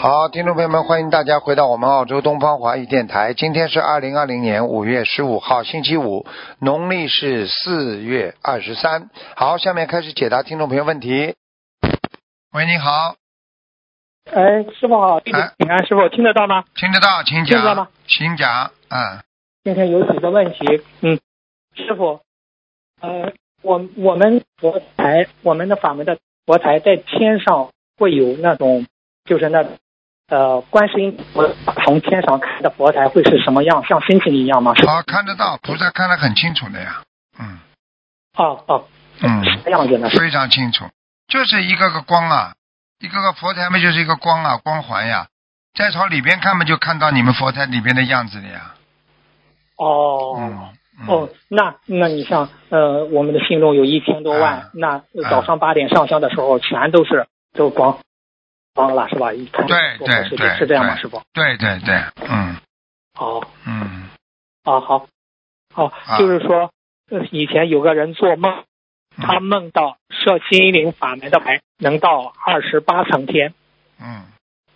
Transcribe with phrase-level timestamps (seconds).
[0.00, 3.34] 好，听众朋友们，欢迎大家回到我们澳洲东方华语电台。
[3.34, 6.24] 今天是二零二零年五月十五号，星期五，
[6.60, 9.10] 农历是四月二十三。
[9.34, 11.34] 好，下面开始解答听众朋友问题。
[12.52, 13.16] 喂，你好，
[14.30, 16.62] 哎，师傅好，弟子哎平安，师傅听得到吗？
[16.76, 17.88] 听得到，请讲听得到吗。
[18.06, 19.18] 请讲，嗯，
[19.64, 21.18] 今天有几个问题，嗯，
[21.74, 22.20] 师傅，
[23.00, 28.86] 呃，我我们佛台，我们的法门的佛台在天上会有那种，
[29.24, 29.66] 就是那
[30.28, 33.82] 呃，观世音菩萨从天上看的佛台会是什么样？
[33.84, 34.74] 像星星一样吗？
[34.76, 37.02] 是好，看得到，菩萨看得很清楚的呀，
[37.38, 37.58] 嗯
[38.36, 38.84] 哦哦，
[39.22, 40.08] 嗯，什么样子呢？
[40.10, 40.84] 非常清楚，
[41.28, 42.52] 就是一个个光啊，
[43.00, 45.28] 一个个佛台嘛，就是一个光啊，光环呀。
[45.74, 48.74] 再朝里边看嘛，就看到你们佛台里边的样子了呀。
[49.76, 50.70] 哦。
[51.06, 57.98] 哦，那那你像呃，我们的信众有一千多万，啊那早上八点上香的时候，全都是都光
[58.78, 59.30] 光了，是吧？
[59.32, 61.20] 对对是对是这样吗，师傅？
[61.32, 61.96] 对对对，
[62.28, 62.56] 嗯
[63.12, 64.08] 好，嗯
[64.62, 65.08] 啊好，
[65.74, 66.70] 好，啊就是说，
[67.10, 68.62] 呃以前有个人做梦，
[69.16, 73.52] 嗯他梦到设心灵法门的牌能到二十八层天，
[74.00, 74.26] 嗯，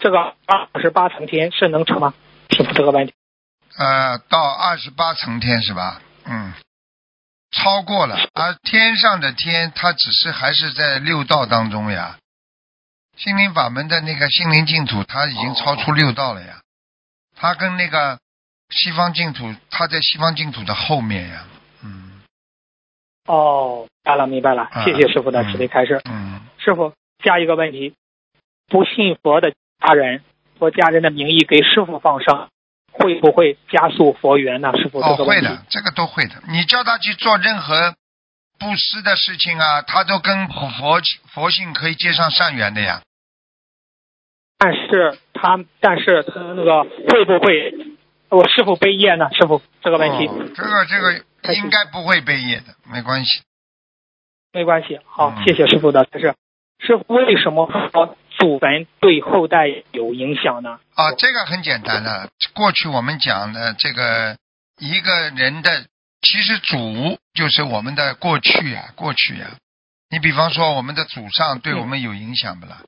[0.01, 2.13] 这个二十八层天是能成吗？
[2.51, 3.15] 师傅这个问题。
[3.79, 6.03] 呃，到二十八层天是吧？
[6.25, 6.53] 嗯，
[7.53, 12.19] 超过了，而天上的天，它只是还是在六道当中呀。
[13.17, 16.61] 心灵法门的那个心灵净土，它已经超出六道了呀。
[17.37, 18.19] 它跟那个
[18.71, 21.45] 西方净土，它在西方净土的后面呀。
[21.85, 22.23] 嗯
[23.27, 26.01] 哦，明白了明白了，啊谢谢师傅的慈悲开示。
[26.11, 26.93] 嗯，师傅，
[27.23, 27.95] 下一个问题：
[28.67, 30.25] 不信佛的家人，
[30.59, 32.49] 佛家人的名义给师傅放生，
[32.93, 34.73] 会不会加速佛缘呢？
[34.77, 35.17] 师傅，哦。
[35.17, 36.43] 会的，这个都会的。
[36.49, 37.95] 你叫他去做任何
[38.59, 41.01] 布施的事情啊，他都跟佛
[41.33, 43.03] 佛性可以接上善缘的呀。
[44.63, 47.75] 但是他，但是他那个会不会
[48.29, 49.29] 我师傅被业呢？
[49.33, 53.43] 师傅，这个问题、哦这个这个应该不会被业的，没关系。
[54.53, 55.01] 没关系。
[55.05, 56.37] 好，嗯谢谢师傅的开示。
[56.79, 60.79] 师傅，为什么说祖坟对后代有影响呢？
[60.95, 62.31] 啊，这个很简单的。
[62.55, 64.37] 过去我们讲的这个
[64.79, 65.87] 一个人的，
[66.21, 69.57] 其实祖就是我们的过去呀、过去呀、
[70.09, 72.83] 你比方说我们的祖上对我们有影响不啦？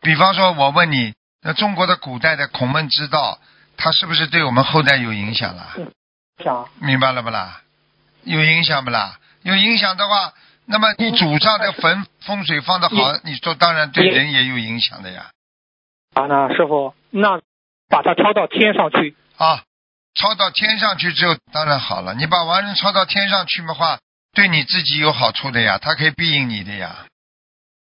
[0.00, 3.38] 比方说我问你，那中国的古代的孔孟之道，
[3.76, 5.74] 它是不是对我们后代有影响了？
[6.42, 7.62] 想明白了不啦？
[8.22, 9.18] 有影响不啦？
[9.42, 10.32] 有影响的话，
[10.66, 12.94] 那么你祖上的坟风水放的好，
[13.24, 15.30] 你说当然对人也有影响的呀。
[16.14, 17.40] 啊，那师傅，那
[17.88, 19.62] 把它抄到天上去，啊，
[20.14, 22.14] 抄到天上去之后，当然好了。
[22.14, 23.98] 你把亡人抄到天上去的话，
[24.32, 27.06] 对你自己有好处的呀，他可以庇应你的呀。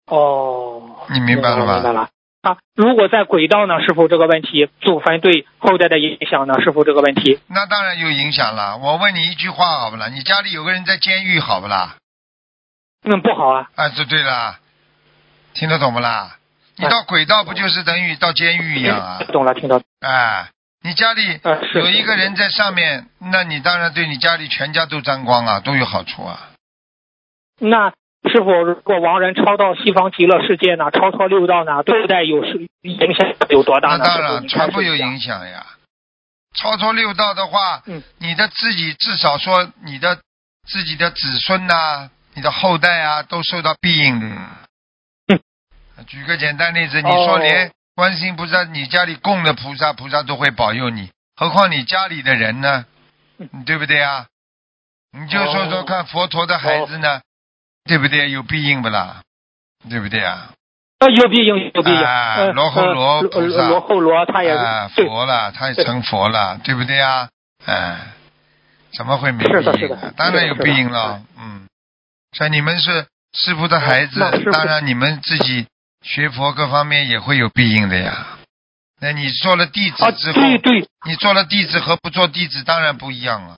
[0.08, 2.08] 哦，你明白了吧明白了。
[2.41, 3.80] 啊，如果在轨道呢？
[3.80, 6.54] 是否这个问题，祖坟对后代的影响呢？
[6.62, 8.78] 是否这个问题，那当然有影响了。
[8.78, 10.06] 我问你一句话好不啦？
[10.08, 11.97] 你家里有个人在监狱好不啦？
[13.02, 13.68] 嗯，不好啊。
[13.74, 14.56] 啊，这对了，
[15.54, 16.36] 听得懂不啦？
[16.76, 19.18] 你到轨道不就是等于到监狱一样啊？
[19.32, 19.80] 懂了，听到。
[20.00, 20.48] 哎，
[20.84, 21.41] 你家里
[21.74, 26.50] 有一个人在上面，那你当然对你家里全家都沾光啊，都有好处啊。
[27.58, 27.92] 那
[28.28, 30.91] 师傅，如果亡人超到西方极乐世界呢？
[30.91, 31.83] 超脱六道呢？
[31.83, 34.05] 对后代有是影响有多大呢？
[34.05, 35.66] 那当然，全部有影响呀。
[36.55, 40.19] 超脱六道的话，嗯你的自己至少说你的
[40.66, 44.27] 自己的子孙呐、你的后代啊，都受到庇应的。
[45.28, 45.41] 嗯
[46.06, 52.87] 举个简单例子，你哦说连观世音菩萨，你家里供的菩萨，菩萨都会保佑你，何况你家里的人呢？
[53.39, 54.27] 嗯对不对啊？
[55.13, 57.21] 你就说说哦看，佛陀的孩子呢，
[57.88, 58.30] 对不对？
[58.30, 59.22] 有必应不啦？
[59.88, 60.50] 对不对啊？
[60.98, 62.54] 啊，有必应，有必应。
[62.54, 67.28] 罗侯罗呃菩萨罗侯罗他也啊，佛了，他也成佛了，对不对啊？
[67.64, 67.98] 哎，
[68.96, 71.66] 怎么会没是的庇应当然有是的庇应了，嗯。
[72.36, 74.18] 所以你们是师傅的孩子，
[74.52, 75.66] 当然你们自己
[76.02, 78.38] 学佛各方面也会有必应的呀。
[79.00, 83.56] 那你做了弟子啊，之后，对对，你做了弟子和不做弟子当然不一样了。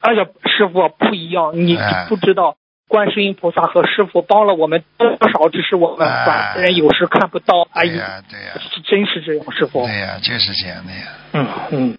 [0.00, 2.56] 哎呀师傅不一样，你哎不知道。
[2.88, 7.68] 观世音菩萨和师傅帮了我们多少，只是我们哎凡人有时看不到。
[7.72, 9.86] 而已，对呀，对呀，是真是这样，师傅。
[9.86, 11.06] 对呀，就是这样的呀。
[11.32, 11.98] 嗯嗯。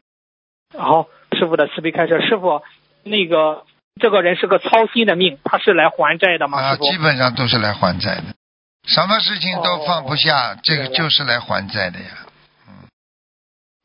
[0.77, 1.07] 好，
[1.38, 2.62] 师傅的慈悲开示，师傅，
[3.03, 3.63] 那个
[4.01, 6.59] 这个人是个操心的命，他是来还债的吗？
[6.59, 8.24] 啊，基本上都是来还债的，
[8.88, 12.06] 什么事情都放不下，这个就是来还债的呀。
[12.68, 12.74] 嗯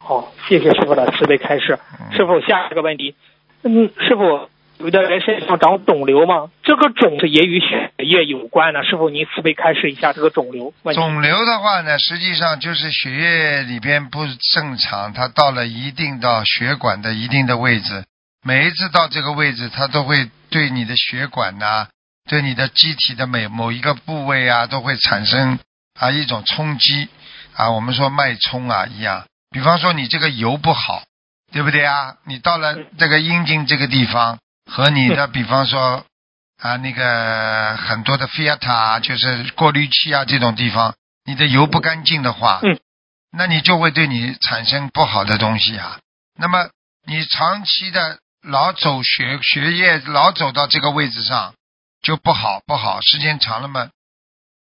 [0.04, 1.78] 好，谢谢师傅的慈悲开示。
[2.00, 3.14] 嗯师傅，下一个问题，
[3.62, 6.50] 嗯，师傅，有的人身上长肿瘤嘛？
[6.62, 8.82] 这个肿是也与血液有关呢？
[8.84, 10.74] 是否您慈悲开示一下这个肿瘤。
[10.94, 18.04] 肿瘤的话呢，实际上就是血液里边不正常，它到了一定到血管的一定的位置，
[18.44, 21.86] 每一次到这个位置，它都会对你的血管呐、
[22.28, 25.58] 对你的机体的每某一个部位啊，都会产生
[25.98, 27.08] 啊一种冲击
[27.54, 29.24] 啊，我们说脉冲啊一样。
[29.50, 31.04] 比方说你这个油不好，
[31.52, 32.16] 对不对啊？
[32.26, 36.04] 你到了这个阴茎这个地方和你的，比方说
[36.58, 40.94] 啊那个很多的 Fiat 啊，就是过滤器啊这种地方，
[41.24, 42.78] 你的油不干净的话，嗯，
[43.30, 45.98] 那你就会对你产生不好的东西啊。
[46.36, 46.68] 那么
[47.06, 51.54] 你长期的老走学学业老走到这个位置上
[52.02, 53.90] 就不好不好，时间长了嘛，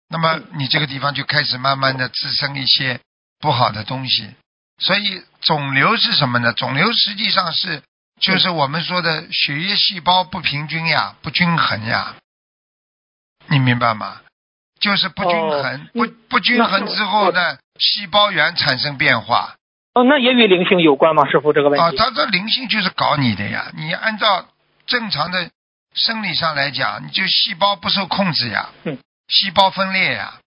[0.10, 3.00] 那么你这个地方就开始慢慢的滋生一些
[3.40, 4.36] 不好的东西。
[4.80, 6.54] 所以肿瘤是什么呢？
[6.54, 7.84] 肿瘤实际上是
[8.22, 12.16] 就是我们说的血液细胞不平均呀，不均衡呀，
[13.48, 14.22] 你明白吗？
[14.80, 19.56] 就是不均衡，哦不嗯不均衡之后呢，细胞源产生变化。
[19.94, 21.30] 哦，那也与灵性有关吗？
[21.30, 21.98] 师傅这个问啊，题。
[21.98, 23.72] 它这灵性就是搞你的呀！
[23.76, 24.48] 你按照
[24.86, 25.50] 正常的
[25.94, 28.98] 生理上来讲，你就细胞不受控制呀，嗯
[29.28, 30.40] 细胞分裂呀，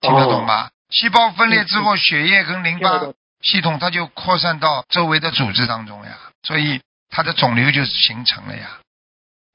[0.00, 0.70] 听得懂吗？
[0.90, 3.00] 细胞分裂之后，血液跟淋巴
[3.40, 6.80] 系统它就扩散到周围的组织当中呀，所以
[7.10, 8.78] 它的肿瘤就形成了呀。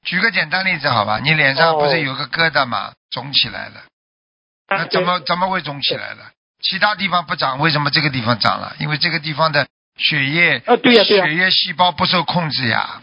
[0.04, 2.92] 举个简单例子好吧，你脸上哦不是有个疙瘩吗？
[3.10, 3.84] 肿起来了，
[4.68, 6.30] 那怎么怎么会肿起来了？
[6.60, 8.74] 其他地方不长，为什么这个地方长了？
[8.78, 9.66] 因为这个地方的
[9.96, 11.26] 血液，啊对呀对呀。
[11.26, 13.02] 血液细胞不受控制呀，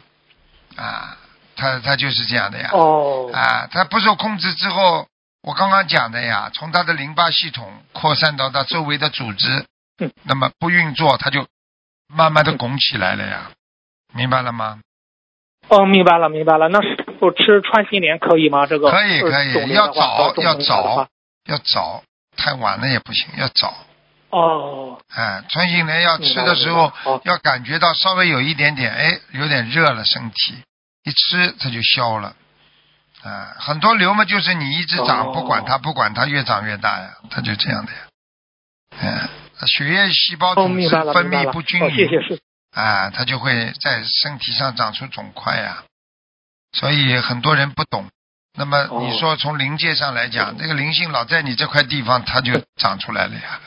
[0.76, 1.18] 啊，
[1.56, 3.32] 它它就是这样的呀，哦。
[3.34, 5.08] 啊，它不受控制之后，
[5.42, 9.66] 我刚刚讲的呀，从它的淋巴系统扩散到它周围的组织，
[10.00, 10.12] 嗯。
[10.24, 11.48] 那么不运作，它就
[12.08, 13.52] 慢慢的拱起来了呀，
[14.14, 14.80] 明白了吗？
[15.70, 16.68] 哦，明白了明白了。
[16.68, 18.66] 那师傅吃穿心莲可以吗？
[18.66, 21.08] 这个呃可以可以要早要早
[21.46, 22.04] 要早，
[22.36, 23.74] 太晚了也不行，要早。
[24.32, 26.92] 哦，哎，穿心莲要吃的时候
[27.24, 30.64] 要感觉到稍微有一点点，哎，有点热了身体，
[31.04, 32.34] 一吃它就消了。
[33.24, 38.00] 啊，很多瘤嘛，就是你一直长，哦不管它，不管它，越长越大呀，它就这样的呀。
[39.00, 39.30] 嗯，
[39.68, 41.30] 血液细胞哦，组织明白了分。
[41.30, 42.40] 泌不均哦，谢谢匀，师
[42.74, 45.84] 啊，它就会在身体上长出肿块呀。
[46.74, 48.10] 所以很多人不懂。
[48.58, 53.60] 那么哦你说从灵界上来讲，这个灵性老在你这块地方，它就长出来了呀。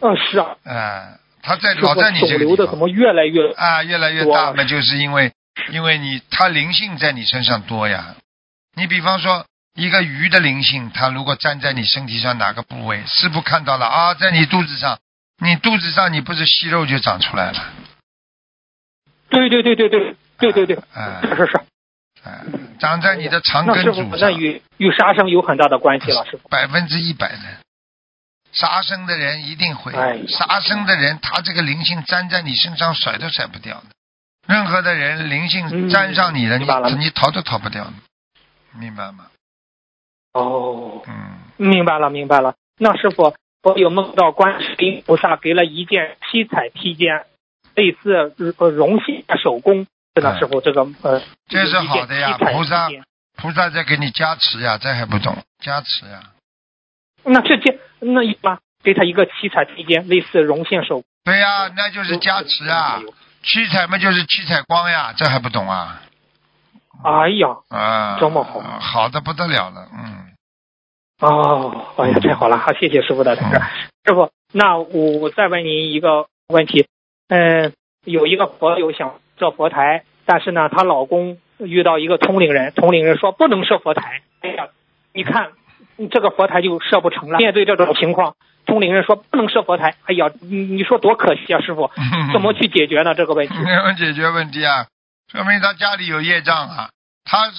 [0.00, 5.32] 嗯，是啊， 啊，它在老在你这肿个地方瘤的怎么越来越啊，越来越大嘛，就是因为
[5.70, 8.14] 因为你它灵性在你身上多呀。
[8.76, 9.44] 你比方说
[9.74, 14.98] 一个鱼的灵性，它如果站在你身体上哪个部位，师傅看到了啊，在你肚子上，
[15.38, 17.72] 你肚子上你不是息肉就长出来了，
[19.28, 21.56] 对对对对对对对对，啊是是是。
[22.22, 22.40] 啊，
[22.78, 26.48] 长在你的肠根组那上，与与杀生有很大的关系了，师傅。
[26.48, 27.42] 百分之一百的。
[28.52, 33.86] 杀生的人一定会，哎杀生的人他这个灵性粘在你身上甩都甩不掉的。
[34.46, 37.92] 任何的人灵性嗯粘上你了，你你逃都逃不掉的，
[38.78, 39.26] 明白吗？
[40.32, 42.54] 哦，嗯，明白了明白了。
[42.78, 47.24] 那师傅，我有梦到观世音菩萨给了一件七彩披肩，
[47.74, 49.86] 类似呃绒线手工。
[50.14, 52.88] 是的，哎师傅，这个呃，这是好的呀菩萨
[53.36, 56.20] 菩萨在给你加持呀，这还不懂加持呀？
[57.24, 61.02] 那这件那一般给他一个七彩披肩，类似绒线手。
[61.24, 63.00] 对呀，那就是加持啊，
[63.42, 66.02] 七彩嘛就是七彩光呀，这还不懂啊？
[67.02, 70.33] 哎呀，啊，这么好好的不得了了，嗯，
[71.20, 73.60] 哦，哎呀，太好了，好，谢谢师傅的指示。
[74.04, 76.86] 师傅，那我我再问您一个问题，
[77.28, 77.72] 嗯、
[78.04, 84.22] 有一个佛友想设佛台，但是呢，她老公遇到一个通灵人，通灵人说不能设佛台。
[84.40, 84.68] 哎呀，
[85.12, 85.52] 你看
[86.10, 87.38] 这个佛台就设不成了。
[87.38, 88.34] 面对这种情况，
[88.66, 89.94] 通灵人说不能设佛台。
[90.06, 91.90] 哎呀，你你说多可惜啊，师傅，
[92.34, 93.54] 怎么去解决呢这个问题？
[93.54, 94.86] 怎么解决问题啊？
[95.32, 96.90] 说明他家里有业障啊，
[97.24, 97.50] 他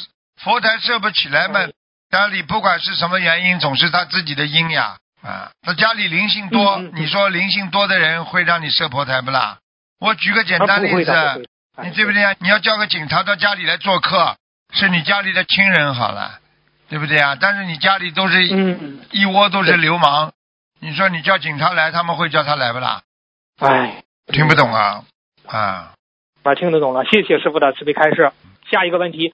[0.44, 1.62] 佛台设不起来嘛，
[2.10, 5.52] 家里不管是什么原因，总是他自己的因呀啊。
[5.62, 9.58] 他家里灵性多，嗯嗯嗯你说灵性多的人会让你设佛台不啦？
[10.00, 11.50] 我举个简单啊不会例子，
[11.84, 12.36] 你对不对啊？
[12.40, 14.36] 你要叫个警察到家里来做客，
[14.74, 16.40] 是你家里的亲人好了，
[16.90, 17.38] 对不对啊？
[17.40, 20.32] 但是你家里都是嗯，一窝都是流氓，
[20.80, 23.02] 你说你叫警察来，他们会叫他来不啦？
[23.60, 25.04] 哎，听不懂啊
[25.48, 25.94] 啊！
[26.44, 28.32] 我，听得懂了，谢谢师傅的慈悲开示。
[28.70, 29.34] 下一个问题，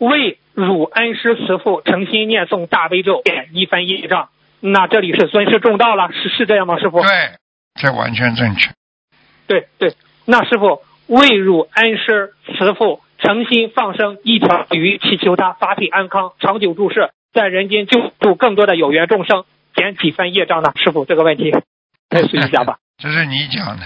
[0.00, 6.78] 为汝恩师慈父诚心念诵大悲咒，点一番业障，那这里是尊师重道了，是是这样吗？
[6.78, 7.02] 师傅？
[7.02, 7.08] 对，
[7.74, 8.70] 这完全正确。
[9.46, 20.72] 对对，那师傅为汝恩师慈父诚心放生一条鱼，祈求他法体安康，长久住世，在人间救助更多的有缘众生，减几分业障呢？
[20.76, 21.52] 师傅，这个问题
[22.08, 22.78] 再 试一下吧。
[22.96, 23.84] 这是你讲的。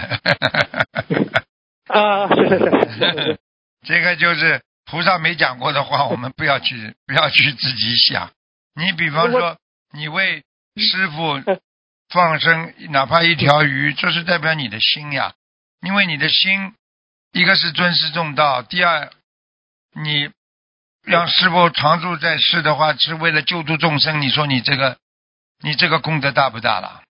[1.93, 3.37] 啊，是是是。
[3.85, 4.61] 这个就是
[4.95, 8.31] 菩萨没讲过的话， 我们不要去不要去自己想。
[8.75, 9.57] 你比方说，
[9.91, 10.41] 你为
[10.77, 11.41] 师傅
[12.07, 15.33] 放生哪怕一条鱼，这是代表你的心呀。
[15.81, 16.73] 因为你的心，
[17.33, 19.11] 一个是尊师重道，第二，
[20.01, 20.29] 你
[21.03, 24.21] 让师傅常住在世的话，是为了救度众生。
[24.21, 24.97] 你说你这个，
[25.61, 27.01] 你这个功德大不大了？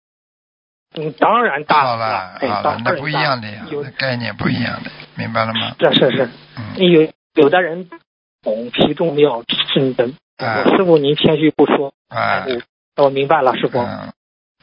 [0.98, 3.63] 嗯，当然大好了，好了，那不一样的呀，
[4.00, 5.75] 概念不一样的，明白了吗？
[5.77, 6.32] 这是是，
[6.84, 7.89] 有有的人
[8.42, 10.15] 懂其重妙，是真。
[10.77, 12.46] 师傅您谦虚不说，啊，
[12.98, 13.80] 我明白了，师傅。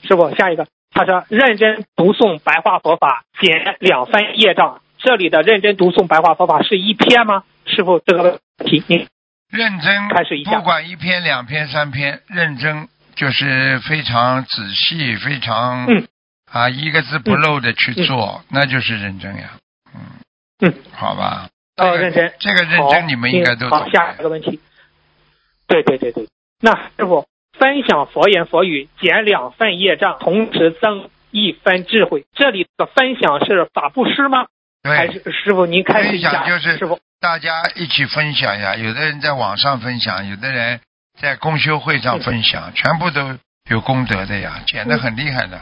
[0.02, 4.80] 师傅，下一个，他说认真读诵白话佛法减两分业障。
[4.98, 7.44] 这里的认真读诵白话佛法是一篇吗？
[7.66, 9.06] 师傅，这个问题您
[9.50, 16.06] 认真开始一下，不管一篇、两篇、三篇，认真就是非常仔细，非常嗯。
[16.50, 19.52] 啊，一个字不漏的去做，那就是认真呀。
[19.94, 20.00] 嗯
[20.60, 21.48] 嗯，好吧。
[21.76, 22.32] 哦，认真。
[22.38, 23.70] 这个认真你们应该都懂。
[23.70, 24.60] 好，下一个问题。
[25.66, 26.28] 对对对对，
[26.60, 27.26] 那师傅
[27.58, 32.26] 分享佛言佛语，减两份业障，同时增一分智慧。
[32.34, 34.46] 这里的分享是法布施吗？
[34.82, 34.96] 对。
[34.96, 36.46] 还是师傅您开始一下？
[36.46, 38.76] 就是师傅，大家一起分享呀。
[38.76, 40.80] 有的人在网上分享，有的人
[41.18, 43.38] 在公修会上分享，全部都
[43.70, 45.60] 有功德的呀，减的很厉害的。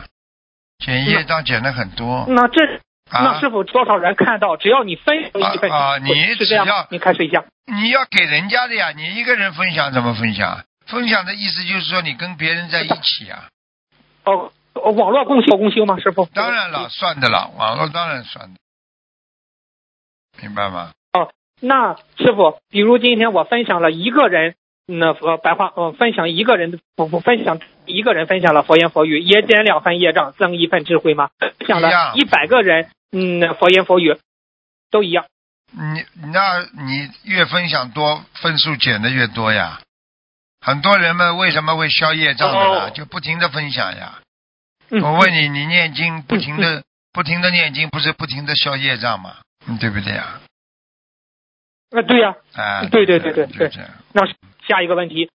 [0.85, 2.65] 减业障减的很多，那这
[3.13, 4.57] 那师傅多少人看到？
[4.57, 10.65] 只要你分一份啊，你只要你开始一下，你要给人家的呀，你一个人分享怎么分享？
[10.87, 13.49] 分享的意思就是说你跟别人在一起呀。
[14.25, 14.53] 哦，
[14.93, 15.99] 网络共修共修吗？
[15.99, 16.27] 师傅？
[16.27, 18.61] 当然了，算的了，网络当然算的，
[20.43, 20.93] 明白吗？
[21.13, 24.55] 哦，那师傅，比如今天我分享了一个人。
[24.93, 31.31] 那佛白话，嗯，分享一个人不分享一个人分享了佛言佛语，也减两分业障，增一份智慧吗？
[31.39, 34.17] 分享了一百个人，嗯，佛言佛语
[34.91, 35.27] 都一样。
[35.73, 39.81] 你那你越分享多，分数减的越多呀。
[40.61, 42.91] 很多人们为什么会消业障的？
[42.91, 44.21] 就不停的分享呀。
[44.91, 49.37] 我问你，你念经不停的不停的念经，不是不停的消业障吗？
[49.67, 50.41] 嗯，对不对呀？
[51.91, 52.35] 啊，对呀。
[52.55, 53.71] 啊，对对对对对。
[54.13, 54.27] 那
[54.67, 55.31] 下一个问题，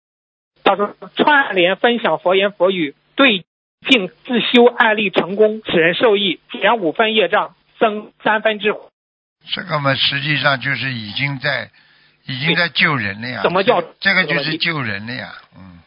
[0.64, 3.44] 他说串联分享佛言佛语，对
[3.88, 8.80] 境自修案例成功，使人受益，减五分业障，增三分智慧。
[9.52, 11.68] 这个嘛，实际上就是已经在
[12.26, 13.40] 已经在救人了呀。
[13.42, 15.34] 怎么叫这个就是救人了呀？
[15.56, 15.80] 嗯。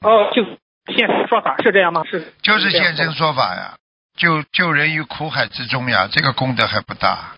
[0.00, 0.44] 哦，就
[0.92, 2.02] 现身说法是这样吗？
[2.04, 2.32] 是。
[2.42, 3.76] 就是现身说法呀，
[4.16, 7.36] 救救人于苦海之中呀，这个功德还不大，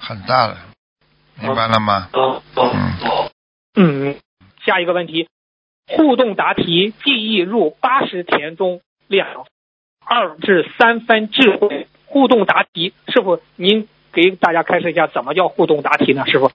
[0.00, 0.56] 很大了，
[1.40, 2.08] 明白了吗？
[2.12, 2.94] 嗯嗯
[3.74, 4.20] 嗯。
[4.64, 5.28] 下一个问题，
[5.88, 9.26] 互动答题记忆入八十田中两
[10.06, 11.88] 二至三分智慧。
[12.08, 16.26] 互动答题，师傅您给大家开示一下，怎么叫互动答题呢？
[16.26, 16.50] 师傅，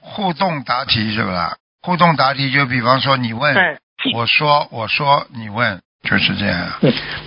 [0.00, 1.36] 互动答题是不是？
[1.82, 3.80] 互动答题就比方说你问，
[4.14, 6.78] 我说我说你问，就是这样。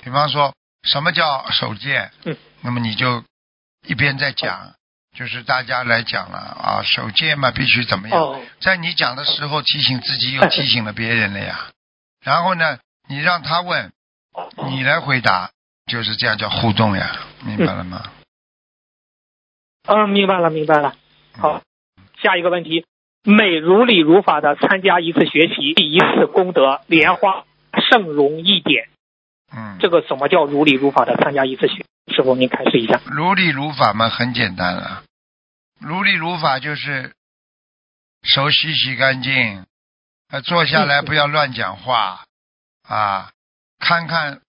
[0.02, 2.10] 比方说什么叫手剑？
[2.60, 3.24] 那么你就
[3.86, 4.74] 一边在讲。
[5.14, 8.40] 就是大家来讲了啊，手戒嘛，必须怎么样？
[8.62, 11.68] 在你讲的时候提醒自己，又提醒了别人了呀。
[12.24, 12.78] 然后呢，
[13.10, 13.92] 你让他问，
[14.70, 15.50] 你来回答，
[15.86, 18.02] 就是这样叫互动呀，明白了吗？
[19.84, 20.94] 嗯，明白了，明白了。
[21.36, 21.60] 好，
[22.22, 22.86] 下一个问题，
[23.24, 27.44] 每如理如法的参加一次学习，一次功德，莲花
[27.90, 28.88] 盛容一点。
[29.54, 31.84] 嗯，这个什么叫如理如法的参加一次学？
[32.14, 33.00] 师傅，您开示一下。
[33.06, 35.04] 如理如法嘛，很简单了。
[35.80, 37.12] 如理如法就是
[38.22, 39.66] 手洗洗干净，
[40.30, 42.24] 呃，坐下来不要乱讲话
[42.88, 43.30] 啊。
[43.78, 44.40] 看看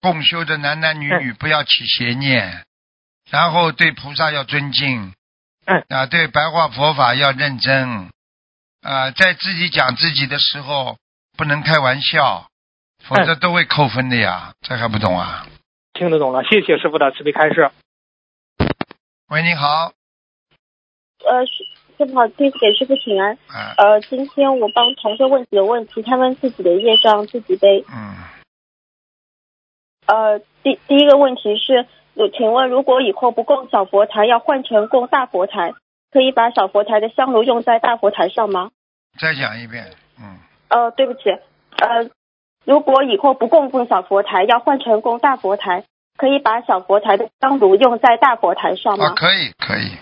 [0.00, 2.64] 共修的男男女女不要起邪念，
[3.30, 5.12] 然后对菩萨要尊敬，
[5.88, 8.10] 啊，对白话佛法要认真
[8.82, 10.96] 啊，在自己讲自己的时候
[11.36, 12.46] 不能开玩笑。
[13.02, 15.46] 否则都会扣分的呀，这还不懂啊？
[15.94, 17.70] 听得懂了，谢谢师傅的慈悲开示。
[19.30, 19.92] 喂，你好。
[21.24, 21.64] 呃，师
[21.96, 23.38] 师傅好，弟子给师傅请安。
[23.48, 23.72] 嗯。
[23.78, 27.86] 呃，今天我帮同学问几个问题，他们自己的业障自己背。
[27.88, 28.14] 嗯。
[30.10, 31.86] 呃，第第一个问题是，
[32.36, 35.74] 请问如果以后不供小佛台，要换成供大佛台，
[36.10, 38.70] 可以把小佛台的香炉用在大佛台上吗？
[39.20, 39.84] 再讲一遍，
[40.20, 40.38] 嗯，
[40.68, 41.30] 呃，对不起，
[41.78, 42.10] 呃，
[42.64, 45.84] 如果以后不供奉小佛台，要换成供大佛台，
[46.16, 49.06] 可以把小佛台的香炉用在大佛台上吗？
[49.06, 49.92] 啊，可以可以，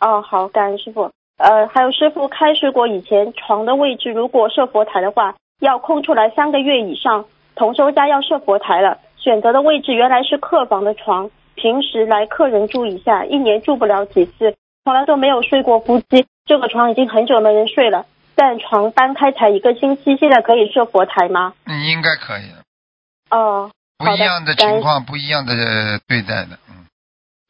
[0.00, 1.10] 哦，好，感恩师傅。
[1.38, 7.24] 呃，还有师傅开示过，以前床的位置如果设佛台的话，要空出来三个月以上。
[7.56, 14.54] 同修家要设佛台了，选择的位置原来是客房的床，平时来客人住一下，一年住不了几次，
[14.84, 16.26] 从来都没有睡过夫妻。
[16.44, 18.04] 这个床已经很久没人睡了，
[18.34, 21.54] 但床搬开才一个星期，现在可以设佛台吗？
[21.64, 25.54] 你应该可以的，哦，不一样的情况，不一样的
[26.06, 26.84] 对待的，嗯，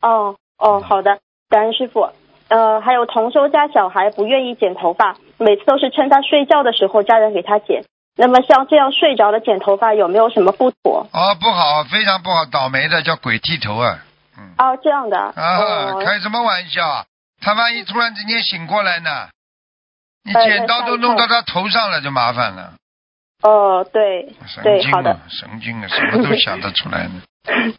[0.01, 2.09] 哦哦，好的，感恩师傅。
[2.47, 7.83] 呃，还有同修家小孩不愿意剪头发，每次都是趁他睡觉的时候家人给他剪。
[8.17, 11.07] 那么像这样睡着了剪头发有没有什么不妥？
[11.13, 13.99] 哦，不好，非常不好，倒霉的叫鬼剃头啊，
[14.39, 15.19] 嗯，啊，这样的。
[15.19, 17.05] 啊，哦开什么玩笑啊？
[17.41, 19.29] 他万一突然之间醒过来呢？
[20.25, 22.75] 你哎剪刀都弄到他头上了，就麻烦了。
[23.43, 27.23] 哦，对，神对好的神经啊，什么都想得出来呢。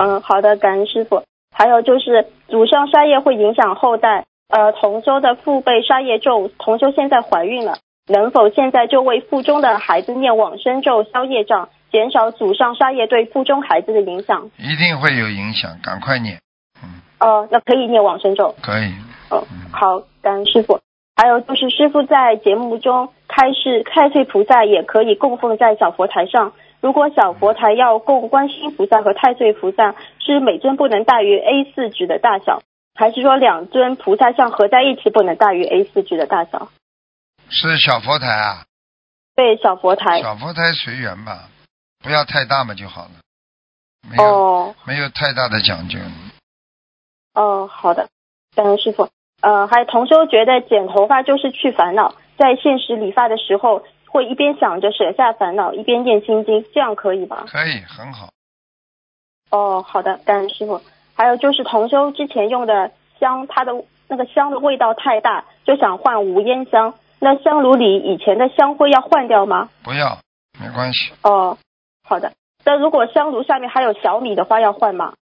[0.00, 1.22] 嗯，好的，感恩师傅。
[1.54, 14.50] 还有就是祖上杀业会影响后代，呃，同修的父辈杀业重，同修现在怀孕了，能否现在就为腹中的孩子念往生咒消业障，减少祖上杀业对腹中孩子的影响？
[14.58, 16.38] 一定会有影响，赶快念，
[16.82, 18.54] 嗯，哦，那可以念往生咒。
[18.62, 18.92] 可以。
[19.28, 20.78] 哦嗯，好，感恩师傅。
[21.16, 26.52] 还有就是师傅在节目中开示，太岁菩萨也可以供奉在小佛台上。
[26.80, 32.60] 如果小佛台要供观世音菩萨和太岁菩萨，是每尊不能大于 A 四纸的大小，
[32.94, 36.68] 还是说两尊菩萨像合在一起不能大于 A 四纸的大小？
[37.50, 38.64] 是小佛台啊，
[39.34, 40.20] 对，小佛台。
[40.20, 41.48] 小佛台随缘吧，
[42.02, 43.10] 不要太大嘛就好了，
[44.10, 45.98] 没有、哦没有太大的讲究。
[47.34, 48.08] 哦，好的，
[48.54, 49.08] 感恩师傅。
[49.42, 57.44] 呃，还有同修觉得剪头发就是去烦恼，在现实理发的时候会一边想着舍下烦恼，一边念心经，这样可以吗？
[57.46, 58.30] 可以，很好。
[59.50, 60.80] 哦，好的，感恩师傅。
[61.14, 63.72] 还有就是同修之前用的香，它的
[64.08, 66.94] 那个香的味道太大，就想换无烟香。
[67.26, 69.68] 那香炉里以前的香灰要换掉吗？
[69.82, 70.20] 不要，
[70.60, 71.12] 没关系。
[71.24, 71.58] 哦，
[72.04, 72.34] 好的。
[72.64, 75.14] 那如果香炉下面还有小米的话，要换吗？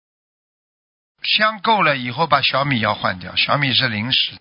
[1.22, 4.36] 香够了以后，把小米要换掉，小米是零食。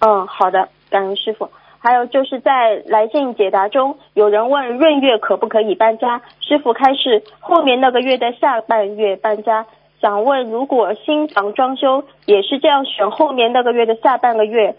[0.00, 1.50] 嗯，好的，感恩师傅。
[1.80, 6.22] 还有就是在来信解答中，有人问闰月可不可以搬家？
[6.40, 9.66] 师傅开示后面那个月的下半月搬家。
[10.00, 14.76] 想问，如果新房装修也是这样选后面那个月的下半个月，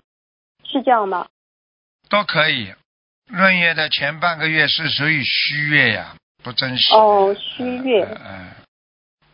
[0.63, 1.27] 是这样吗？
[2.09, 2.73] 都可以。
[3.31, 6.93] 闰月的前半个月是属于虚月呀，不真实。
[6.95, 8.49] 哦虚月嗯、嗯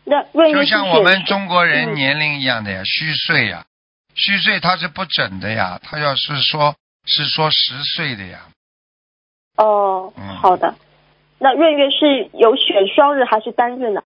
[0.04, 3.64] 那闰月就像我们中国人嗯年龄一样的呀，虚岁呀，
[4.14, 8.46] 虚岁它是不准的呀，它要是说是说十岁的呀，
[9.56, 10.76] 哦嗯，好的。
[11.38, 14.02] 那闰月是有选双日还是单日呢？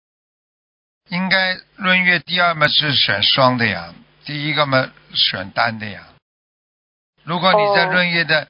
[1.08, 6.08] 应该闰月第二嘛是选双的呀，第一个嘛选单的呀。
[7.24, 8.48] 如果你在哦闰月的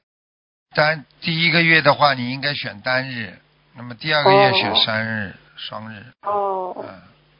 [0.75, 3.33] 单第一个月的话，你应该选单日，
[3.75, 6.03] 那么第二个月哦选三日、双日。
[6.21, 6.85] 哦嗯，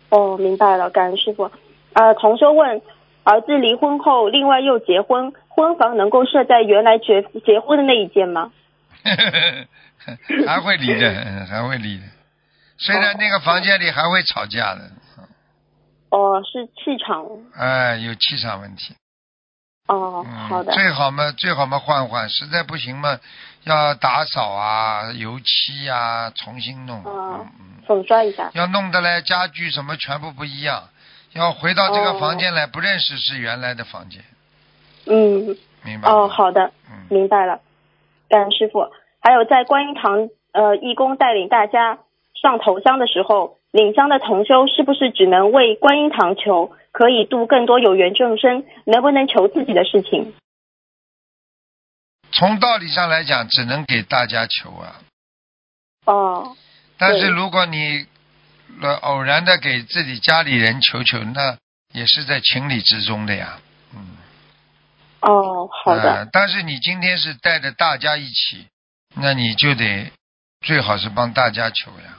[0.09, 1.51] 哦，明白了，感恩师傅。
[1.93, 2.81] 呃，同修问，
[3.23, 8.51] 儿子离婚后，另外又结婚，婚房能够设在原来结结婚的那一间吗？
[10.47, 12.03] 还会离的，嗯 还会离的。
[12.77, 14.89] 虽然那个房间里还会吵架的，
[16.09, 17.25] 哦，是气场。
[17.55, 18.95] 哎，有气场问题。
[19.89, 20.71] 哦，嗯，好的。
[20.71, 23.19] 最好嘛，最好嘛换换，实在不行嘛，
[23.63, 27.03] 要打扫啊、油漆啊，重新弄。
[27.03, 27.45] 啊
[27.87, 28.51] 粉刷一下。
[28.53, 30.83] 要弄得来家具什么全部不一样，
[31.33, 34.21] 要回到这个哦房间来，不认识是原来的房间，
[35.07, 36.07] 嗯，明白？
[36.07, 37.59] 哦，好的，嗯，明白了，
[38.29, 38.87] 感恩师傅。
[39.21, 41.97] 还有在观音堂，呃，义工带领大家
[42.39, 48.65] 上头香的时候，领香的同修是不是只能为观音堂求，可以度更多有缘众生？
[48.85, 50.33] 能不能求自己的事情？
[52.31, 55.01] 从道理上来讲，只能给大家求啊。
[56.05, 56.55] 哦，
[56.97, 58.05] 但是如果你
[58.81, 61.57] 呃偶然的给自己家里人求求，那
[61.93, 63.59] 也是在情理之中的呀。
[63.95, 64.17] 嗯，
[65.21, 68.67] 哦，好的，呃但是你今天是带着大家一起，
[69.15, 70.11] 那你就得
[70.61, 72.17] 最好是帮大家求呀。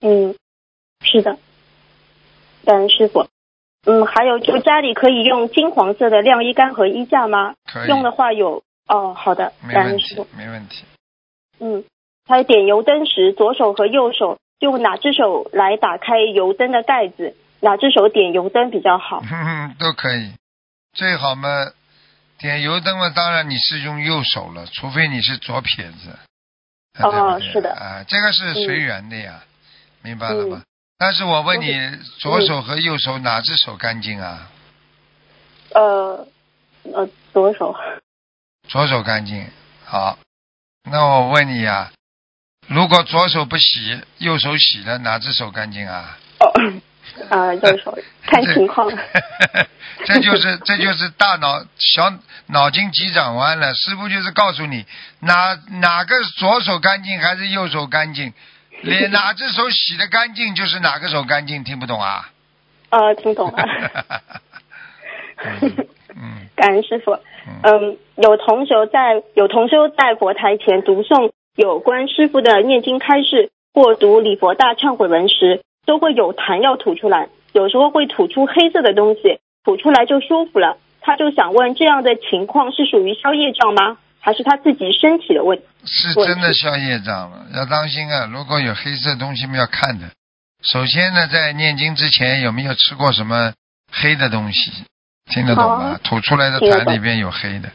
[0.00, 0.34] 嗯，
[1.02, 1.38] 是的，
[2.64, 3.28] 感恩师傅。
[3.86, 7.54] 嗯，还有就家里可以用金黄色的晾衣杆和衣架吗？
[7.70, 10.84] 可以，用的话有哦，好的，没问题没问题。
[11.60, 11.84] 嗯，
[12.26, 17.36] 还有点油灯时，左手和右手用哪只手来打开油灯的盖子？
[17.60, 19.20] 哪只手点油灯比较好？
[19.20, 20.32] 哼哼，都可以。
[20.92, 21.48] 最好嘛，
[22.38, 26.10] 点油灯嘛，当然你是用右手了，除非你是左撇子。
[26.10, 29.42] 啊哦对不对是的啊，这个是随缘的呀，
[30.02, 30.58] 明白了吗？
[30.58, 30.64] 嗯
[30.96, 31.76] 但是我问你，
[32.18, 34.48] 左手和右手哪只手干净啊？
[35.74, 36.26] 呃
[36.94, 37.74] 呃，左手。
[38.68, 39.50] 左手干净。
[39.84, 40.18] 好，
[40.90, 41.92] 那我问你啊、
[42.68, 46.16] 如果左手不洗，右手洗了，哪只手干净啊？
[46.38, 46.46] 哦，
[47.28, 48.88] 啊，右手 看情况。
[50.06, 52.12] 这就是这就是大脑小
[52.46, 53.74] 脑筋急转弯了。
[53.74, 54.86] 师傅就是告诉你
[55.20, 58.32] 哪哪个左手干净还是右手干净，
[59.00, 62.30] 连哪只手洗的干净就是哪个手干净，听不懂啊？
[62.90, 63.56] 呃，听懂了。
[65.36, 67.12] 嗯嗯 感恩师傅。
[67.46, 80.78] 嗯，嗯，有同学在有同修在佛台前读诵有关师傅的念经开示，或读礼佛大忏悔文时，都会有痰要吐出来，有时候会吐出黑色的东西，吐出来就舒服了。
[81.00, 83.98] 他就想问，这样的情况是属于消业障吗？
[84.24, 85.64] 还是他自己身体的问题？
[85.84, 88.24] 是真的消业障了，要当心啊！
[88.24, 90.10] 如果有黑色东西，们要看的。
[90.62, 93.52] 首先呢，在念经之前有没有吃过什么
[93.92, 94.72] 黑的东西？
[95.30, 96.00] 听得懂吗？
[96.02, 97.72] 吐出来的痰里边有黑的，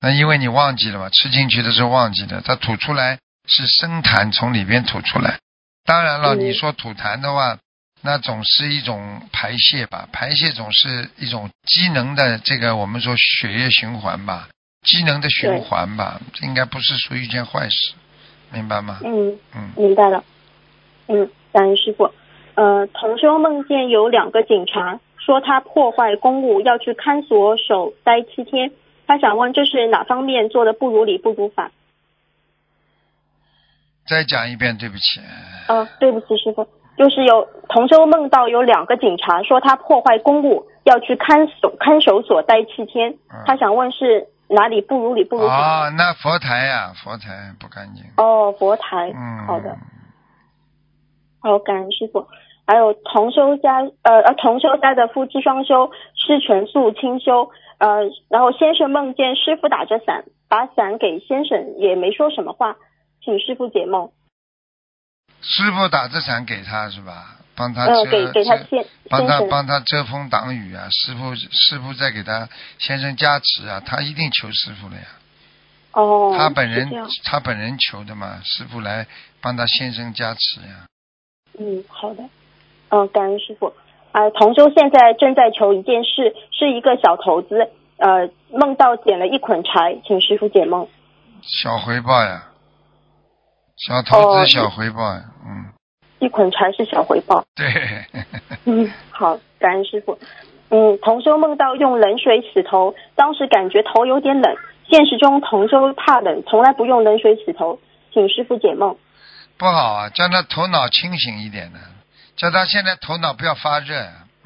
[0.00, 5.40] 那因为你忘记了嘛，吃进去的时候忘记了，它吐出来是生痰从里边吐出来。
[5.84, 7.58] 当然了，嗯你说吐痰的话，
[8.00, 14.48] 那总是一种排泄吧，排泄总是一种机能的这个我们说血液循环吧，
[14.82, 17.94] 机能的循环吧，这应该不是属于一件坏事，
[18.52, 19.00] 明白吗？
[19.04, 20.24] 嗯，嗯，明白了。
[21.08, 22.10] 嗯，感恩师傅。
[22.54, 28.72] 呃，同修梦见有两个警察说他破坏公务，要去看守所待七天。
[29.06, 31.70] 他想问这是哪方面做的不如理不如法？
[34.06, 35.20] 再讲一遍，对不起。
[35.68, 36.66] 呃，对不起，师傅，
[36.96, 43.10] 就是有同修梦到有两个警察说他破坏公务，要去看守看守所待七天。
[43.30, 45.86] 嗯他想问是哪里不如理不如法？
[45.86, 48.04] 哦，那佛台呀、佛台不干净。
[48.16, 49.12] 哦，佛台。
[49.14, 49.76] 嗯，好的。
[51.40, 52.26] 好，感恩师傅。
[52.66, 62.76] 还有同修家呃呃同修家的夫妻双修是全素清修，呃，然后先生梦见师傅打着伞，把伞给先生，也没说什么话，
[63.24, 64.12] 请师傅解梦。
[65.40, 67.39] 师傅打着伞给他是吧？
[67.60, 68.56] 帮他给给他
[69.10, 69.40] 帮他。
[69.50, 70.88] 帮他遮风挡雨啊！
[70.90, 75.02] 师傅师傅在给他先生加持啊，他一定求师傅了呀。
[75.92, 76.88] 哦，他本人
[77.24, 79.06] 他本人求的嘛，师傅来
[79.42, 80.86] 帮他先生加持呀。
[81.58, 82.22] 嗯，好的。
[82.88, 83.74] 嗯、感恩师傅。
[84.12, 90.88] 啊、同修现在正在求一件事，是一个小投资，呃，梦到捡了一捆柴，请师傅解梦。
[91.42, 92.48] 小回报呀，
[93.76, 95.72] 小投哦资小回报呀，嗯，
[96.20, 97.44] 一捆柴是小回报。
[97.56, 97.66] 对，
[98.64, 100.16] 嗯，好，感恩师傅。
[100.68, 104.56] 嗯，同修梦到用冷水洗头，当时感觉头有点冷。
[104.88, 107.78] 现实中同修怕冷，从来不用冷水洗头，
[108.12, 108.96] 请师傅解梦。
[109.58, 111.78] 不好啊，叫他头脑清醒一点的，
[112.36, 113.94] 叫他现在头脑不要发热，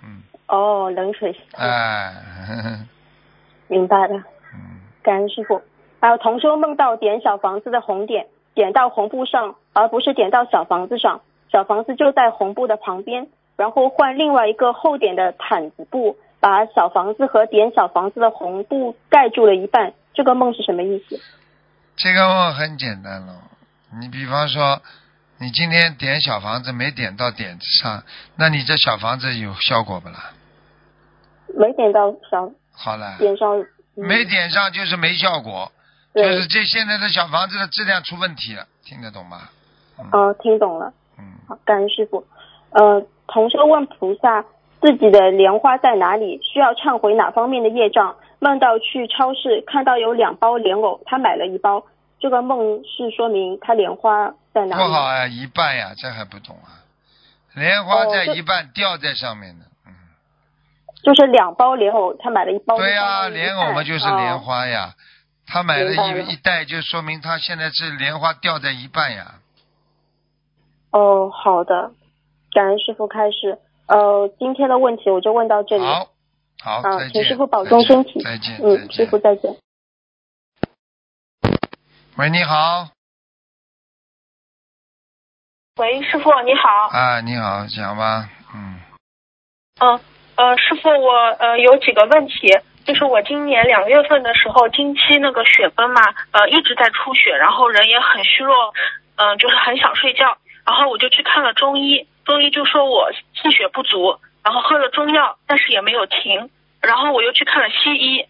[0.03, 2.13] 嗯，哦，冷水洗头，哎
[3.69, 4.17] 明白了。
[4.55, 5.61] 嗯，感恩师傅。
[6.01, 11.23] 还有同修梦到点小房子的红点，点到红布上，而不是点到小房子上，
[11.55, 19.95] 小房子就在红布的旁边，然后换另外一个厚点的毯子布，把小房子和点小房子的红布盖住了一半。
[20.15, 21.21] 这个梦是什么意思？
[21.95, 23.37] 这个梦很简单了，
[24.01, 24.83] 你比方说，
[25.39, 28.03] 你今天点小房子没点到点子上，
[28.35, 30.33] 那你这小房子有效果不啦？
[31.57, 35.71] 没点到小好了，点上，嗯、没点上就是没效果，
[36.17, 39.43] 就是这现在的小房子的质量出问题了，听得懂吗？
[40.01, 40.93] 嗯呃，听懂了。
[41.19, 42.25] 嗯，好，感恩师傅。
[42.71, 44.45] 呃，同修问菩萨
[44.81, 48.17] 自己的莲花在哪里，需要忏悔哪方面的业障？
[48.41, 51.85] 梦到去超市看到有两包莲藕，他买了一包。
[52.21, 54.83] 这个梦是说明他莲花在哪里？
[54.83, 56.85] 不好啊，一半呀，这还不懂啊？
[57.55, 59.93] 莲花在一半掉在上面的，嗯，
[61.03, 62.77] 就是两包莲藕，他买了一包。
[62.77, 64.39] 对呀、呀、莲藕嘛就是莲哦。
[64.39, 64.95] 花呀，
[65.47, 69.37] 他买了一一袋，就说明他现在是莲花掉在一半呀。
[70.95, 71.91] 哦，好的，
[72.53, 73.59] 感恩师傅开始。
[73.89, 75.85] 呃，今天的问题我就问到这里。
[75.85, 76.07] 好，
[76.63, 77.09] 好，啊。
[77.13, 79.57] 请师傅保重身体再见，嗯，师傅再见。
[82.17, 82.91] 喂，你好，
[85.81, 86.69] 喂，师傅你好。
[86.97, 88.81] 啊，你好，讲吧，嗯，
[89.81, 90.01] 嗯
[90.37, 98.73] 呃，师傅，我呃有几个问题，就是我今年两月份的时候，经期那个血崩嘛，呃一直在出血，然后人也很虚弱，
[99.17, 106.51] 嗯、就是很想睡觉，然后我就去看了中医，中医就说我气血不足，然后喝了中药，但是也没有停，
[106.81, 108.27] 然后我又去看了西医，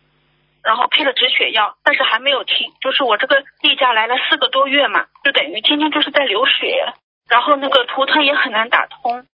[0.63, 2.73] 然后配了止血药，但是还没有停。
[2.81, 6.93] 就是我这个例假来了四个多月嘛，就等于天天就是在流血，
[7.29, 9.25] 然后那个图腾也很难打通，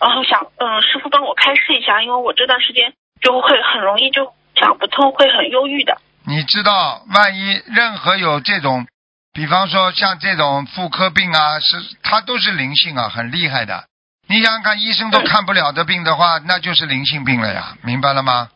[0.00, 5.98] 然后想嗯师傅帮我开示一下，因为我这段时间就会很容易就想不通，会很忧郁的。
[6.24, 8.86] 你知道，万一任何有这种，
[9.32, 13.84] 比方说像这种妇科病啊，是它都是灵性啊，很厉害的。
[14.28, 18.50] 你想想看，医生都嗯看不了的病的话，那就是灵性病了呀，明白了吗？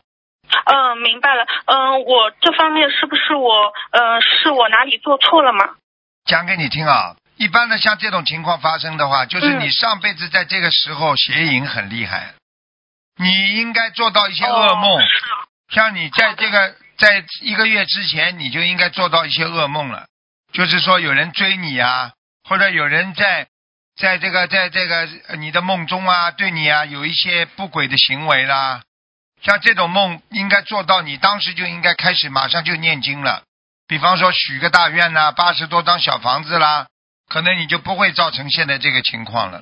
[0.65, 1.45] 嗯，明白了。
[1.65, 5.65] 嗯，我这方面是不是我呃是我哪里做错了吗？
[6.25, 7.15] 讲给你听啊。
[7.37, 12.33] 一般的像这种情况发生的话，就是嗯你上辈子在这个时候邪淫很厉害，
[13.17, 14.99] 你应该做到一些噩梦。
[15.69, 20.07] 像你在这个在一个月之前，你就应该做到一些噩梦了，
[20.51, 23.47] 就是说有人追你啊，或者有人在
[23.95, 28.81] 在这个在这个呃你的梦中啊，对你啊有一些不轨的行为啦。
[29.41, 33.43] 像这种梦应该做到，你当时就应该开始马上就念经了。
[33.87, 36.87] 比方说许个大愿呐、八十多张小房子啦，
[37.29, 39.61] 可能你就不会造成现在这个情况了。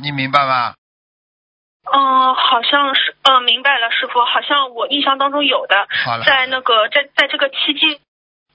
[0.00, 0.74] 你明白吗？
[1.90, 5.88] 嗯，好像是，嗯，明白了，师傅，好像我印象当中有的，
[6.24, 7.98] 在那个在在这个期间，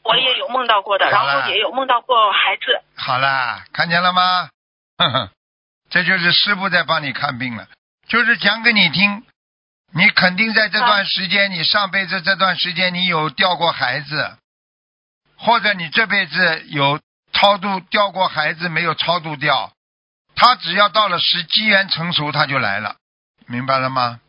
[0.03, 2.81] 我也有梦到过的，然后也有梦到过孩子。
[2.95, 4.49] 好啦，看见了吗？
[4.97, 5.29] 哼哼，
[5.89, 7.67] 这就是师傅在帮你看病了，
[8.07, 9.25] 就是讲给你听。
[9.95, 14.37] 你肯定在这段时间，你上辈子这段时间你有掉过孩子，
[15.37, 16.99] 或者你这辈子有
[17.31, 19.71] 超度掉过孩子没有超度掉，
[20.35, 22.95] 他只要到了时机缘成熟，他就来了，
[23.45, 24.19] 明白了吗？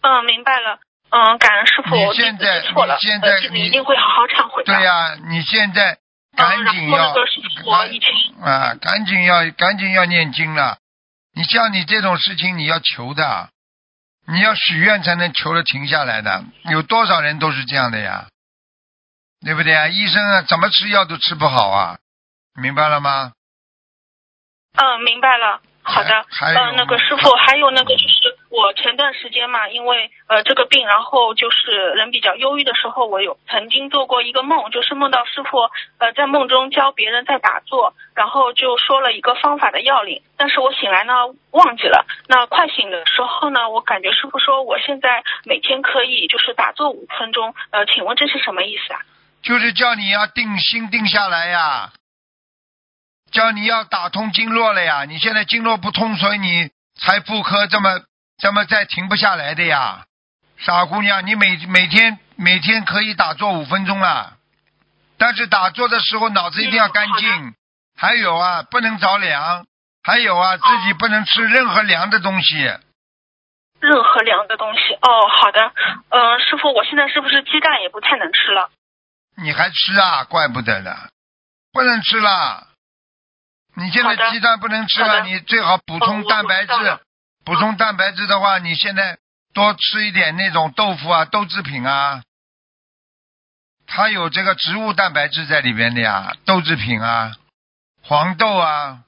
[0.00, 0.80] 嗯，明白了。
[1.12, 4.72] 嗯，感恩师傅，你我现在错了，你现在一定会好好忏悔的。
[4.72, 5.98] 对呀、你现在
[6.34, 7.14] 赶紧要
[8.40, 10.78] 啊，赶紧要赶紧要念经了。
[11.34, 13.50] 你像你这种事情，你要求的，
[14.26, 16.44] 你要许愿才能求的停下来的。
[16.70, 18.28] 有多少人都是这样的呀？
[19.44, 19.88] 对不对啊？
[19.88, 21.98] 医生啊，怎么吃药都吃不好啊，
[22.54, 23.32] 明白了吗？
[24.78, 25.60] 嗯，明白了。
[25.82, 35.58] 好的，还还有呃，那个师傅，还有那个就是我前段时间嘛，因为呃这个病，然后就是人比较忧郁的时候，我有曾经做过一个梦，就是梦到师傅
[35.96, 41.14] 呃在梦中教别人在打坐，然后就说了一个方法的要领，但是我醒来呢
[41.50, 42.04] 忘记了。
[42.28, 49.00] 那快醒的时候呢，我感觉师傅说我现在每天可以就是打坐五分钟，呃，请问这是什么意思啊？
[49.42, 51.90] 就是叫你要定心定下来呀，
[53.32, 55.06] 叫你要打通经络了呀。
[55.06, 56.68] 你现在经络不通，所以你
[57.00, 58.02] 才妇科这么
[58.42, 60.04] 这么再停不下来的呀，
[60.58, 64.32] 傻姑娘，你每每天每天可以打坐五分钟啊，
[65.16, 67.54] 但是打坐的时候脑子一定要干净，嗯
[67.96, 69.64] 还有啊，不能着凉，
[70.02, 72.56] 还有啊，自己不能吃任何凉的东西。
[73.78, 74.92] 任何凉的东西。
[74.94, 75.72] 哦，好的，
[76.08, 78.70] 嗯、师傅，我现在是不是鸡蛋也不太能吃了？
[79.36, 80.24] 你还吃啊？
[80.24, 80.96] 怪不得呢，
[81.72, 82.66] 不能吃了。
[83.76, 86.98] 你现在鸡蛋不能吃了，你最好补充蛋白质。
[87.44, 89.18] 补充蛋白质的话，你现在
[89.52, 92.22] 多吃一点那种豆腐啊、豆制品啊，
[93.86, 97.32] 它有这个植物蛋白质在里边的呀，豆制品啊，
[98.02, 99.00] 黄豆啊、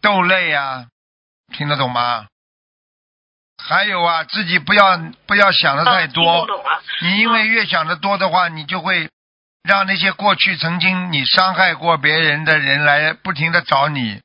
[0.00, 0.86] 豆类啊，
[1.52, 2.26] 听得懂吗？
[3.62, 6.46] 还有啊，自己不要不要想的太嗯多。
[7.02, 9.08] 你因为越想的多的话，你就会
[9.62, 14.20] 让那些过去曾经你伤害过别人的人来不停的找你，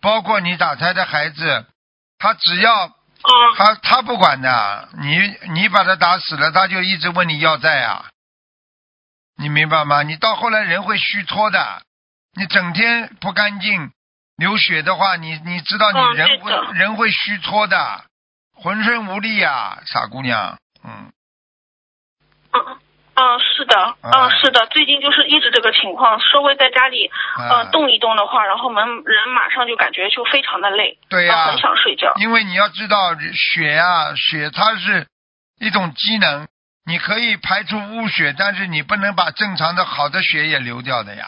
[0.00, 1.66] 包括你打胎的孩子，
[2.18, 5.18] 他只要嗯，他他不管的，你
[5.52, 8.10] 你把他打死了，他就一直问你要债啊，
[9.36, 10.02] 你明白吗？
[10.02, 11.82] 你到后来人会虚脱的，
[12.34, 13.90] 你整天不干净
[14.36, 18.04] 流血的话，你你知道你嗯人会、人会虚脱的，
[18.54, 21.12] 浑身无力呀、傻姑娘，嗯。
[22.52, 22.78] 嗯
[23.18, 32.12] 嗯，是的，啊嗯是的，最近就是一直这个情况，稍微在家里嗯呃动一动的话，然后门人马上就感觉就非常的累，对呀、呃很想睡觉。
[32.16, 35.08] 因为你要知道，血啊，血它是
[35.58, 36.46] 一种机能，
[36.86, 41.26] 你可以排出污血，但是你不能把正常的好的血也流掉的呀，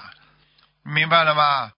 [0.85, 1.73] 明白了吗？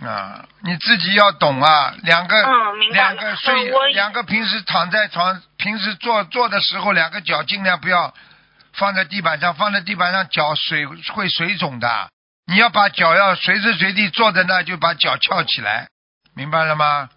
[0.00, 2.94] 啊，你自己要懂啊，两个、嗯，明白。
[2.94, 8.14] 两个睡、两个平时躺在床，平时坐坐的时候，两个脚尽量不要
[8.72, 12.10] 放在地板上，放在地板上脚水会水肿的。
[12.46, 15.88] 你要把脚要随时随地坐在那，就把脚翘起来，
[16.34, 17.08] 明白了吗？